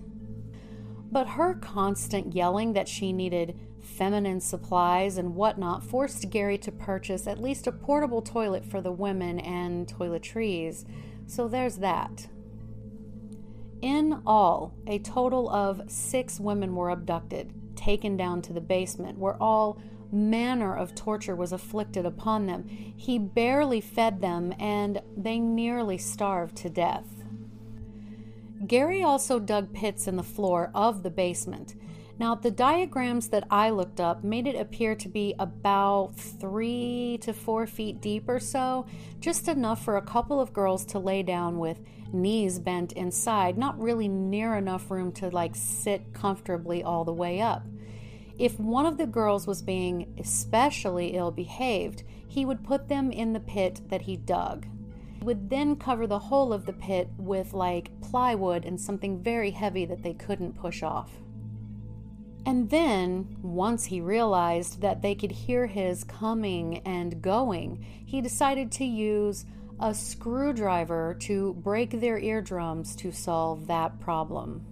But 1.11 1.29
her 1.29 1.53
constant 1.55 2.35
yelling 2.35 2.73
that 2.73 2.87
she 2.89 3.13
needed 3.13 3.57
feminine 3.81 4.41
supplies 4.41 5.17
and 5.17 5.35
whatnot 5.35 5.83
forced 5.83 6.29
Gary 6.29 6.57
to 6.59 6.71
purchase 6.71 7.25
at 7.27 7.41
least 7.41 7.67
a 7.67 7.71
portable 7.71 8.21
toilet 8.21 8.65
for 8.65 8.81
the 8.81 8.91
women 8.91 9.39
and 9.39 9.87
toiletries. 9.87 10.85
So 11.25 11.47
there's 11.47 11.77
that. 11.77 12.27
In 13.81 14.21
all, 14.25 14.73
a 14.87 14.99
total 14.99 15.49
of 15.49 15.81
six 15.87 16.39
women 16.39 16.75
were 16.75 16.89
abducted, 16.89 17.53
taken 17.75 18.17
down 18.17 18.41
to 18.43 18.53
the 18.53 18.61
basement, 18.61 19.17
where 19.19 19.41
all 19.41 19.79
manner 20.11 20.75
of 20.75 20.95
torture 20.95 21.35
was 21.35 21.51
afflicted 21.51 22.05
upon 22.05 22.47
them. 22.47 22.67
He 22.67 23.19
barely 23.19 23.81
fed 23.81 24.21
them, 24.21 24.53
and 24.59 25.01
they 25.15 25.39
nearly 25.39 25.97
starved 25.97 26.55
to 26.57 26.69
death. 26.69 27.05
Gary 28.65 29.03
also 29.03 29.39
dug 29.39 29.73
pits 29.73 30.07
in 30.07 30.15
the 30.15 30.23
floor 30.23 30.71
of 30.73 31.03
the 31.03 31.11
basement. 31.11 31.75
Now, 32.19 32.33
the 32.33 32.49
diagrams 32.49 33.29
that 33.29 33.45
I 33.51 33.69
looked 33.69 33.99
up 33.99 34.23
made 34.23 34.47
it 34.47 34.59
appear 34.59 34.95
to 34.95 35.07
be 35.07 35.35
about 35.37 36.15
three 36.15 37.19
to 37.21 37.31
four 37.31 37.67
feet 37.67 38.01
deep 38.01 38.27
or 38.27 38.39
so, 38.39 38.87
just 39.19 39.47
enough 39.47 39.85
for 39.85 39.97
a 39.97 40.01
couple 40.01 40.41
of 40.41 40.51
girls 40.51 40.83
to 40.87 40.99
lay 40.99 41.21
down 41.21 41.59
with 41.59 41.79
knees 42.11 42.57
bent 42.57 42.93
inside, 42.93 43.55
not 43.55 43.79
really 43.79 44.07
near 44.07 44.55
enough 44.55 44.89
room 44.89 45.11
to 45.11 45.29
like 45.29 45.55
sit 45.55 46.11
comfortably 46.13 46.81
all 46.81 47.05
the 47.05 47.13
way 47.13 47.39
up. 47.39 47.63
If 48.39 48.59
one 48.59 48.87
of 48.87 48.97
the 48.97 49.05
girls 49.05 49.45
was 49.45 49.61
being 49.61 50.15
especially 50.17 51.15
ill 51.15 51.31
behaved, 51.31 52.03
he 52.27 52.45
would 52.45 52.63
put 52.63 52.87
them 52.87 53.11
in 53.11 53.33
the 53.33 53.39
pit 53.39 53.81
that 53.89 54.01
he 54.01 54.17
dug. 54.17 54.65
He 55.19 55.25
would 55.25 55.51
then 55.51 55.75
cover 55.75 56.07
the 56.07 56.19
whole 56.19 56.51
of 56.51 56.65
the 56.65 56.73
pit 56.73 57.09
with 57.17 57.53
like 57.53 57.91
plywood 58.01 58.65
and 58.65 58.81
something 58.81 59.21
very 59.21 59.51
heavy 59.51 59.85
that 59.85 60.01
they 60.01 60.13
couldn't 60.13 60.53
push 60.53 60.81
off. 60.81 61.11
And 62.47 62.69
then, 62.69 63.35
once 63.41 63.83
he 63.83 63.99
realized 63.99 64.79
that 64.79 65.01
they 65.01 65.15
could 65.15 65.33
hear 65.33 65.67
his 65.67 66.05
coming 66.05 66.77
and 66.85 67.21
going, 67.21 67.85
he 68.05 68.21
decided 68.21 68.71
to 68.71 68.85
use 68.85 69.43
a 69.81 69.93
screwdriver 69.93 71.17
to 71.23 71.55
break 71.55 71.99
their 71.99 72.17
eardrums 72.17 72.95
to 72.95 73.11
solve 73.11 73.67
that 73.67 73.99
problem. 73.99 74.65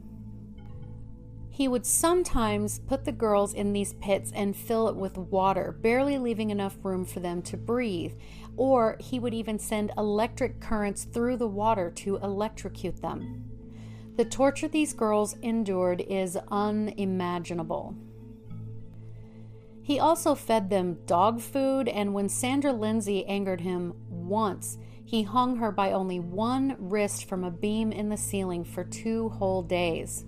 He 1.50 1.68
would 1.68 1.86
sometimes 1.86 2.80
put 2.80 3.04
the 3.04 3.12
girls 3.12 3.54
in 3.54 3.74
these 3.74 3.92
pits 3.96 4.32
and 4.34 4.56
fill 4.56 4.88
it 4.88 4.96
with 4.96 5.18
water, 5.18 5.74
barely 5.74 6.18
leaving 6.18 6.52
enough 6.52 6.78
room 6.82 7.04
for 7.04 7.20
them 7.20 7.42
to 7.42 7.58
breathe. 7.58 8.14
Or 8.56 8.96
he 9.02 9.20
would 9.20 9.34
even 9.34 9.60
send 9.60 9.92
electric 9.98 10.62
currents 10.62 11.04
through 11.04 11.36
the 11.36 11.48
water 11.50 11.92
to 11.92 12.16
electrocute 12.16 13.02
them. 13.02 13.55
The 14.18 14.26
torture 14.26 14.68
these 14.68 14.94
girls 14.94 15.36
endured 15.42 16.02
is 16.02 16.38
unimaginable. 16.50 17.96
He 19.82 20.00
also 20.00 20.34
fed 20.34 20.70
them 20.70 21.00
dog 21.06 21.42
food, 21.42 21.88
and 21.88 22.14
when 22.14 22.30
Sandra 22.30 22.72
Lindsay 22.72 23.26
angered 23.26 23.62
him 23.62 23.94
once, 24.10 24.78
he 25.04 25.24
hung 25.24 25.58
her 25.58 25.72
by 25.72 25.92
only 25.92 26.20
one 26.20 26.76
wrist 26.80 27.26
from 27.26 27.44
a 27.44 27.52
beam 27.52 27.92
in 27.92 28.10
the 28.10 28.18
ceiling 28.18 28.64
for 28.64 28.84
two 28.84 29.30
whole 29.30 29.62
days. 29.62 30.26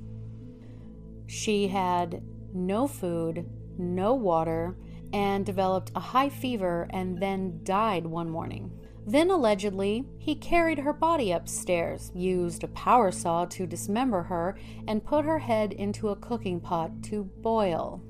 She 1.26 1.68
had 1.68 2.22
no 2.54 2.88
food, 2.88 3.50
no 3.78 4.14
water, 4.14 4.78
and 5.14 5.46
developed 5.46 5.92
a 5.96 6.00
high 6.00 6.30
fever 6.30 6.88
and 6.92 7.18
then 7.18 7.62
died 7.64 8.06
one 8.06 8.30
morning. 8.30 8.72
Then, 9.10 9.32
allegedly, 9.32 10.06
he 10.18 10.36
carried 10.36 10.80
her 10.80 10.92
body 10.92 11.32
upstairs, 11.32 12.12
used 12.14 12.66
a 12.66 12.68
power 12.68 13.10
saw 13.10 13.46
to 13.46 13.66
dismember 13.66 14.24
her, 14.24 14.58
and 14.86 15.06
put 15.06 15.24
her 15.24 15.40
head 15.40 15.72
into 15.72 16.10
a 16.10 16.16
cooking 16.18 16.60
pot 16.60 16.92
to 17.04 17.24
boil. 17.24 18.02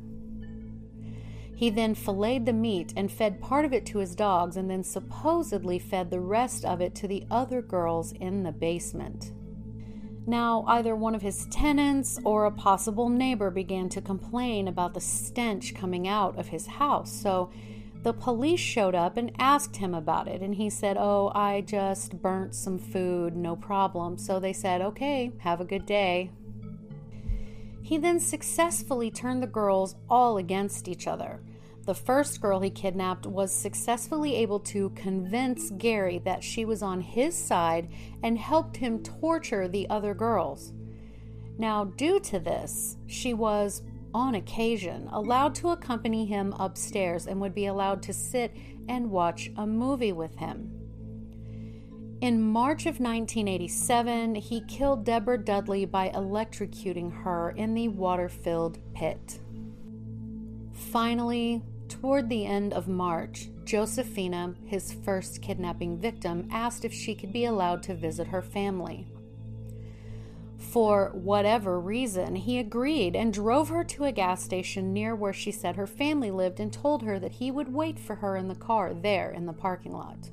He 1.56 1.70
then 1.70 1.94
filleted 1.94 2.48
the 2.48 2.54
meat 2.54 2.94
and 2.98 3.12
fed 3.12 3.40
part 3.42 3.64
of 3.64 3.74
it 3.74 3.86
to 3.88 4.00
his 4.00 4.16
dogs, 4.16 4.58
and 4.58 4.72
then 4.72 4.84
supposedly 4.84 5.78
fed 5.78 6.10
the 6.10 6.20
rest 6.20 6.66
of 6.66 6.82
it 6.82 6.96
to 6.96 7.08
the 7.08 7.26
other 7.30 7.62
girls 7.62 8.12
in 8.14 8.42
the 8.42 8.52
basement. 8.52 9.34
Now, 10.26 10.66
either 10.68 10.96
one 10.96 11.14
of 11.14 11.22
his 11.22 11.46
tenants 11.52 12.20
or 12.26 12.46
a 12.46 12.52
possible 12.52 13.08
neighbor 13.08 13.52
began 13.52 13.88
to 13.90 14.02
complain 14.02 14.68
about 14.68 14.96
the 14.96 15.00
stench 15.00 15.76
coming 15.76 16.08
out 16.08 16.40
of 16.40 16.48
his 16.48 16.66
house, 16.66 17.12
so 17.12 17.52
the 18.08 18.14
police 18.14 18.62
showed 18.62 18.96
up 18.96 19.18
and 19.18 19.34
asked 19.38 19.76
him 19.76 19.94
about 19.94 20.30
it, 20.30 20.42
and 20.42 20.56
he 20.56 20.70
said, 20.70 20.96
Oh, 20.98 21.30
I 21.36 21.60
just 21.60 22.22
burnt 22.22 22.56
some 22.56 22.80
food, 22.80 23.36
no 23.36 23.58
problem. 23.58 24.18
So 24.18 24.40
they 24.40 24.54
said, 24.54 24.80
Okay, 24.80 25.34
have 25.40 25.60
a 25.60 25.66
good 25.66 25.86
day. 25.86 26.32
He 27.82 27.98
then 27.98 28.22
successfully 28.22 29.12
turned 29.12 29.44
the 29.44 29.48
girls 29.48 29.98
all 30.10 30.38
against 30.38 30.88
each 30.88 31.06
other. 31.06 31.42
The 31.86 31.94
first 31.94 32.40
girl 32.40 32.62
he 32.62 32.70
kidnapped 32.70 33.26
was 33.26 33.52
successfully 33.52 34.36
able 34.36 34.62
to 34.62 34.90
convince 34.92 35.70
Gary 35.72 36.20
that 36.20 36.46
she 36.46 36.64
was 36.64 36.82
on 36.82 37.02
his 37.02 37.38
side 37.38 37.90
and 38.24 38.38
helped 38.38 38.78
him 38.78 39.04
torture 39.04 39.68
the 39.68 39.90
other 39.90 40.14
girls. 40.14 40.72
Now, 41.58 41.84
due 41.84 42.22
to 42.22 42.40
this, 42.40 42.96
she 43.06 43.34
was, 43.34 43.82
on 44.18 44.36
occasion, 44.36 45.08
allowed 45.12 45.56
to 45.56 45.70
accompany 45.70 46.26
him 46.26 46.54
upstairs 46.60 47.28
and 47.28 47.40
would 47.40 47.54
be 47.54 47.68
allowed 47.68 48.02
to 48.04 48.14
sit 48.14 48.56
and 48.90 49.12
watch 49.12 49.52
a 49.56 49.66
movie 49.66 50.12
with 50.12 50.36
him. 50.38 50.72
In 52.20 52.42
March 52.42 52.88
of 52.88 53.00
1987, 53.00 54.36
he 54.36 54.62
killed 54.62 55.06
Deborah 55.06 55.38
Dudley 55.38 55.86
by 55.86 56.10
electrocuting 56.10 57.24
her 57.24 57.52
in 57.52 57.76
the 57.76 57.90
water 57.90 58.28
filled 58.28 58.80
pit. 58.94 59.40
Finally, 60.74 61.62
Toward 61.88 62.28
the 62.28 62.46
end 62.46 62.74
of 62.74 62.88
March, 62.88 63.50
Josefina, 63.64 64.56
his 64.66 64.94
first 65.06 65.42
kidnapping 65.42 65.98
victim, 65.98 66.48
asked 66.52 66.84
if 66.84 66.94
she 66.94 67.16
could 67.16 67.32
be 67.32 67.46
allowed 67.46 67.82
to 67.84 67.96
visit 67.96 68.28
her 68.28 68.42
family. 68.42 69.08
For 70.58 71.12
whatever 71.14 71.80
reason, 71.80 72.36
he 72.36 72.58
agreed 72.58 73.16
and 73.16 73.32
drove 73.32 73.70
her 73.70 73.84
to 73.84 74.06
a 74.06 74.12
gas 74.12 74.44
station 74.44 74.92
near 74.92 75.16
where 75.16 75.34
she 75.34 75.52
said 75.52 75.76
her 75.76 75.88
family 75.88 76.32
lived 76.32 76.60
and 76.60 76.74
told 76.74 77.04
her 77.04 77.20
that 77.20 77.34
he 77.34 77.52
would 77.52 77.74
wait 77.74 78.00
for 78.00 78.16
her 78.16 78.36
in 78.36 78.48
the 78.48 78.56
car 78.56 78.94
there 78.94 79.32
in 79.32 79.46
the 79.46 79.54
parking 79.54 79.92
lot. 79.92 80.30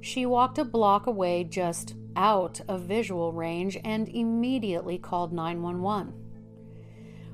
She 0.00 0.26
walked 0.26 0.58
a 0.58 0.64
block 0.64 1.06
away, 1.06 1.44
just 1.44 1.94
out 2.16 2.60
of 2.68 2.82
visual 2.82 3.32
range, 3.32 3.78
and 3.84 4.08
immediately 4.08 4.98
called 4.98 5.32
911. 5.32 6.14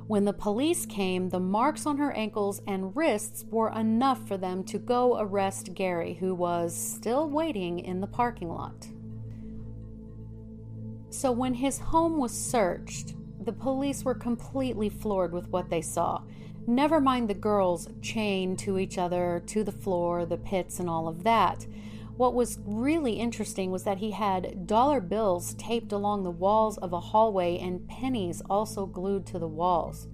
When 0.07 0.27
the 0.27 0.35
police 0.35 0.85
came, 0.85 1.31
the 1.31 1.41
marks 1.41 1.87
on 1.87 1.97
her 1.97 2.13
ankles 2.13 2.61
and 2.67 2.95
wrists 2.95 3.45
were 3.51 3.71
enough 3.71 4.29
for 4.29 4.37
them 4.37 4.63
to 4.65 4.79
go 4.79 5.19
arrest 5.19 5.73
Gary, 5.73 6.15
who 6.15 6.35
was 6.35 6.75
still 6.75 7.31
waiting 7.31 7.79
in 7.79 8.03
the 8.03 8.07
parking 8.07 8.51
lot. 8.51 8.89
So, 11.15 11.31
when 11.31 11.55
his 11.55 11.79
home 11.79 12.19
was 12.19 12.33
searched, 12.33 13.15
the 13.41 13.53
police 13.53 14.05
were 14.05 14.17
completely 14.17 14.89
floored 14.89 15.33
with 15.33 15.49
what 15.49 15.71
they 15.71 15.81
saw. 15.81 16.23
Never 16.67 17.01
mind 17.01 17.31
the 17.31 17.35
girls 17.35 17.89
chained 18.03 18.59
to 18.59 18.81
each 18.81 18.99
other, 18.99 19.41
to 19.47 19.63
the 19.63 19.71
floor, 19.71 20.27
the 20.27 20.37
pits, 20.37 20.81
and 20.81 20.91
all 20.91 21.07
of 21.07 21.23
that. 21.23 21.69
What 22.17 22.35
was 22.35 22.59
really 22.67 23.13
interesting 23.13 23.71
was 23.71 23.85
that 23.85 23.99
he 23.99 24.11
had 24.11 24.67
dollar 24.67 25.01
bills 25.01 25.55
taped 25.55 25.93
along 25.93 26.25
the 26.25 26.33
walls 26.33 26.79
of 26.79 26.93
a 26.93 26.99
hallway 26.99 27.59
and 27.59 27.89
pennies 27.89 28.43
also 28.51 28.85
glued 28.85 29.25
to 29.27 29.39
the 29.39 29.47
walls. 29.47 30.09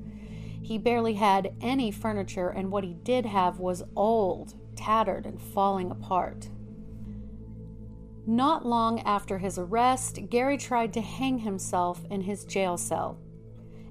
He 0.63 0.77
barely 0.77 1.15
had 1.15 1.55
any 1.63 1.91
furniture, 1.91 2.51
and 2.51 2.71
what 2.71 2.85
he 2.85 2.93
did 2.93 3.25
have 3.25 3.59
was 3.59 3.83
old, 3.97 4.53
tattered, 4.77 5.25
and 5.25 5.41
falling 5.41 5.91
apart. 5.91 6.51
Not 8.31 8.64
long 8.64 9.01
after 9.01 9.38
his 9.38 9.59
arrest, 9.59 10.21
Gary 10.31 10.57
tried 10.57 10.93
to 10.93 11.01
hang 11.01 11.40
himself 11.40 12.05
in 12.09 12.21
his 12.21 12.45
jail 12.45 12.77
cell. 12.77 13.19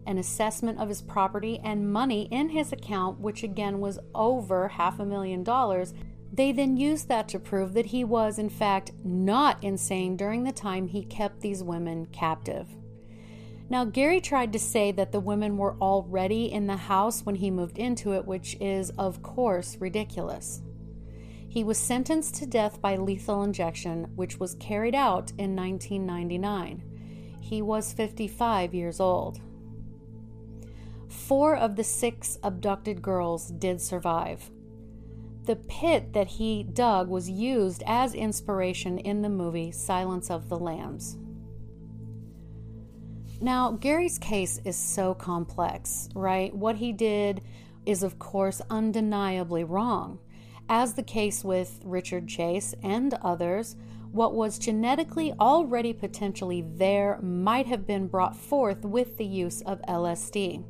An 0.08 0.17
assessment 0.17 0.80
of 0.80 0.88
his 0.88 1.02
property 1.02 1.60
and 1.62 1.91
money 1.91 2.30
in 2.32 2.47
his 2.47 2.71
account, 2.71 3.19
which 3.19 3.43
again 3.43 3.82
was 3.82 3.99
over 4.15 4.69
half 4.69 4.97
a 4.97 5.06
million 5.06 5.43
dollars, 5.43 5.93
they 6.32 6.54
then 6.54 6.78
used 6.78 7.10
that 7.10 7.28
to 7.28 7.38
prove 7.38 7.73
that 7.73 7.88
he 7.88 8.06
was, 8.06 8.39
in 8.39 8.47
fact, 8.49 8.93
not 9.04 9.62
insane 9.62 10.15
during 10.15 10.45
the 10.45 10.54
time 10.54 10.88
he 10.88 11.04
kept 11.04 11.41
these 11.41 11.62
women 11.62 12.06
captive. 12.06 12.69
Now, 13.69 13.84
Gary 13.84 14.21
tried 14.21 14.54
to 14.54 14.60
say 14.60 14.93
that 14.93 15.12
the 15.12 15.19
women 15.19 15.58
were 15.58 15.75
already 15.82 16.49
in 16.49 16.65
the 16.65 16.78
house 16.78 17.25
when 17.25 17.36
he 17.36 17.52
moved 17.52 17.78
into 17.78 18.13
it, 18.13 18.25
which 18.25 18.56
is, 18.62 18.89
of 18.91 19.21
course, 19.21 19.75
ridiculous. 19.82 20.62
He 21.49 21.63
was 21.63 21.77
sentenced 21.77 22.35
to 22.35 22.45
death 22.45 22.79
by 22.79 22.95
lethal 22.95 23.43
injection, 23.43 24.12
which 24.15 24.39
was 24.39 24.55
carried 24.55 24.95
out 24.95 25.31
in 25.38 25.55
1999. 25.55 26.83
He 27.41 27.62
was 27.62 27.91
55 27.91 28.73
years 28.73 28.99
old. 28.99 29.41
Four 31.07 31.55
of 31.55 31.75
the 31.75 31.83
six 31.83 32.38
abducted 32.43 33.01
girls 33.01 33.47
did 33.49 33.81
survive, 33.81 34.51
the 35.49 35.55
pit 35.55 36.13
that 36.13 36.27
he 36.27 36.62
dug 36.62 37.09
was 37.09 37.27
used 37.27 37.81
as 37.88 38.13
inspiration 38.13 38.99
in 38.99 39.23
the 39.23 39.29
movie 39.29 39.71
Silence 39.71 40.29
of 40.29 40.47
the 40.47 40.59
Lambs. 40.59 41.17
Now, 43.41 43.71
Gary's 43.71 44.19
case 44.19 44.59
is 44.63 44.75
so 44.75 45.15
complex, 45.15 46.07
right? 46.13 46.53
What 46.53 46.75
he 46.75 46.93
did 46.93 47.41
is, 47.83 48.03
of 48.03 48.19
course, 48.19 48.62
undeniably 48.69 49.63
wrong. 49.63 50.19
As 50.71 50.93
the 50.93 51.03
case 51.03 51.43
with 51.43 51.82
Richard 51.84 52.27
Chase 52.27 52.75
and 52.84 53.15
others, 53.23 53.75
what 54.12 54.36
was 54.36 54.60
genetically 54.60 55.34
already 55.39 55.93
potentially 55.93 56.62
there 56.62 57.19
might 57.23 57.65
have 57.65 57.88
been 57.88 58.08
brought 58.08 58.36
forth 58.36 58.86
with 58.86 59.17
the 59.17 59.25
use 59.25 59.62
of 59.62 59.82
LSD. 59.88 60.63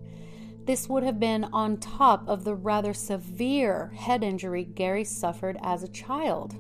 This 0.66 0.88
would 0.88 1.04
have 1.04 1.20
been 1.20 1.44
on 1.52 1.78
top 1.78 2.28
of 2.30 2.46
the 2.46 2.56
rather 2.56 2.94
severe 2.94 3.92
head 3.94 4.24
injury 4.24 4.64
Gary 4.64 5.04
suffered 5.04 5.58
as 5.62 5.84
a 5.84 5.90
child. 5.90 6.56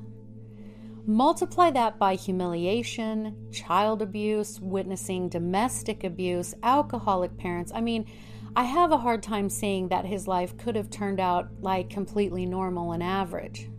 Multiply 1.06 1.71
that 1.71 1.97
by 1.97 2.15
humiliation, 2.15 3.52
child 3.54 4.02
abuse, 4.02 4.60
witnessing 4.60 5.30
domestic 5.30 6.04
abuse, 6.04 6.54
alcoholic 6.62 7.38
parents. 7.38 7.71
I 7.73 7.80
mean, 7.82 8.06
I 8.55 8.63
have 8.63 8.91
a 8.91 8.97
hard 8.97 9.21
time 9.23 9.49
seeing 9.49 9.89
that 9.89 10.05
his 10.05 10.27
life 10.27 10.57
could 10.57 10.75
have 10.75 10.89
turned 10.89 11.19
out 11.19 11.49
like 11.62 11.89
completely 11.89 12.45
normal 12.45 12.91
and 12.91 13.03
average. 13.03 13.69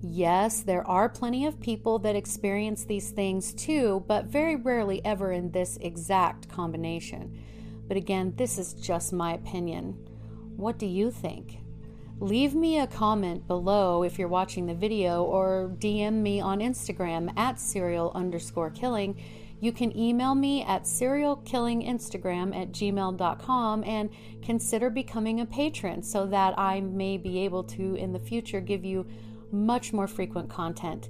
Yes, 0.00 0.60
there 0.60 0.86
are 0.86 1.08
plenty 1.08 1.46
of 1.46 1.60
people 1.60 1.98
that 2.00 2.14
experience 2.14 2.84
these 2.84 3.10
things 3.10 3.54
too, 3.54 4.04
but 4.06 4.26
very 4.26 4.54
rarely 4.54 5.04
ever 5.04 5.32
in 5.32 5.50
this 5.50 5.78
exact 5.80 6.48
combination. 6.48 7.38
But 7.88 7.96
again, 7.96 8.34
this 8.36 8.58
is 8.58 8.74
just 8.74 9.12
my 9.12 9.32
opinion. 9.34 9.92
What 10.56 10.78
do 10.78 10.86
you 10.86 11.10
think? 11.10 11.58
Leave 12.20 12.54
me 12.54 12.78
a 12.78 12.86
comment 12.86 13.46
below 13.48 14.02
if 14.02 14.18
you're 14.18 14.28
watching 14.28 14.66
the 14.66 14.74
video 14.74 15.24
or 15.24 15.74
DM 15.78 16.14
me 16.14 16.40
on 16.40 16.60
Instagram 16.60 17.32
at 17.36 17.58
serial 17.58 18.12
underscore 18.14 18.70
killing. 18.70 19.20
You 19.60 19.72
can 19.72 19.96
email 19.96 20.34
me 20.34 20.62
at 20.62 20.84
serialkillinginstagram 20.84 22.54
at 22.54 22.72
gmail.com 22.72 23.84
and 23.84 24.10
consider 24.42 24.90
becoming 24.90 25.40
a 25.40 25.46
patron 25.46 26.02
so 26.02 26.26
that 26.26 26.58
I 26.58 26.80
may 26.80 27.16
be 27.16 27.38
able 27.40 27.64
to 27.64 27.94
in 27.94 28.12
the 28.12 28.18
future 28.18 28.60
give 28.60 28.84
you 28.84 29.06
much 29.50 29.92
more 29.92 30.06
frequent 30.06 30.50
content. 30.50 31.08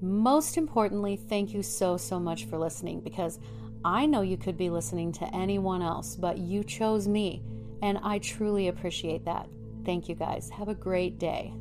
Most 0.00 0.56
importantly, 0.56 1.16
thank 1.16 1.54
you 1.54 1.62
so, 1.62 1.96
so 1.96 2.20
much 2.20 2.44
for 2.44 2.58
listening 2.58 3.00
because 3.00 3.38
I 3.84 4.06
know 4.06 4.20
you 4.20 4.36
could 4.36 4.56
be 4.56 4.68
listening 4.68 5.12
to 5.12 5.34
anyone 5.34 5.80
else, 5.80 6.16
but 6.16 6.38
you 6.38 6.64
chose 6.64 7.08
me, 7.08 7.42
and 7.82 7.98
I 8.02 8.18
truly 8.18 8.68
appreciate 8.68 9.24
that. 9.24 9.48
Thank 9.84 10.08
you 10.08 10.14
guys. 10.14 10.50
Have 10.50 10.68
a 10.68 10.74
great 10.74 11.18
day. 11.18 11.54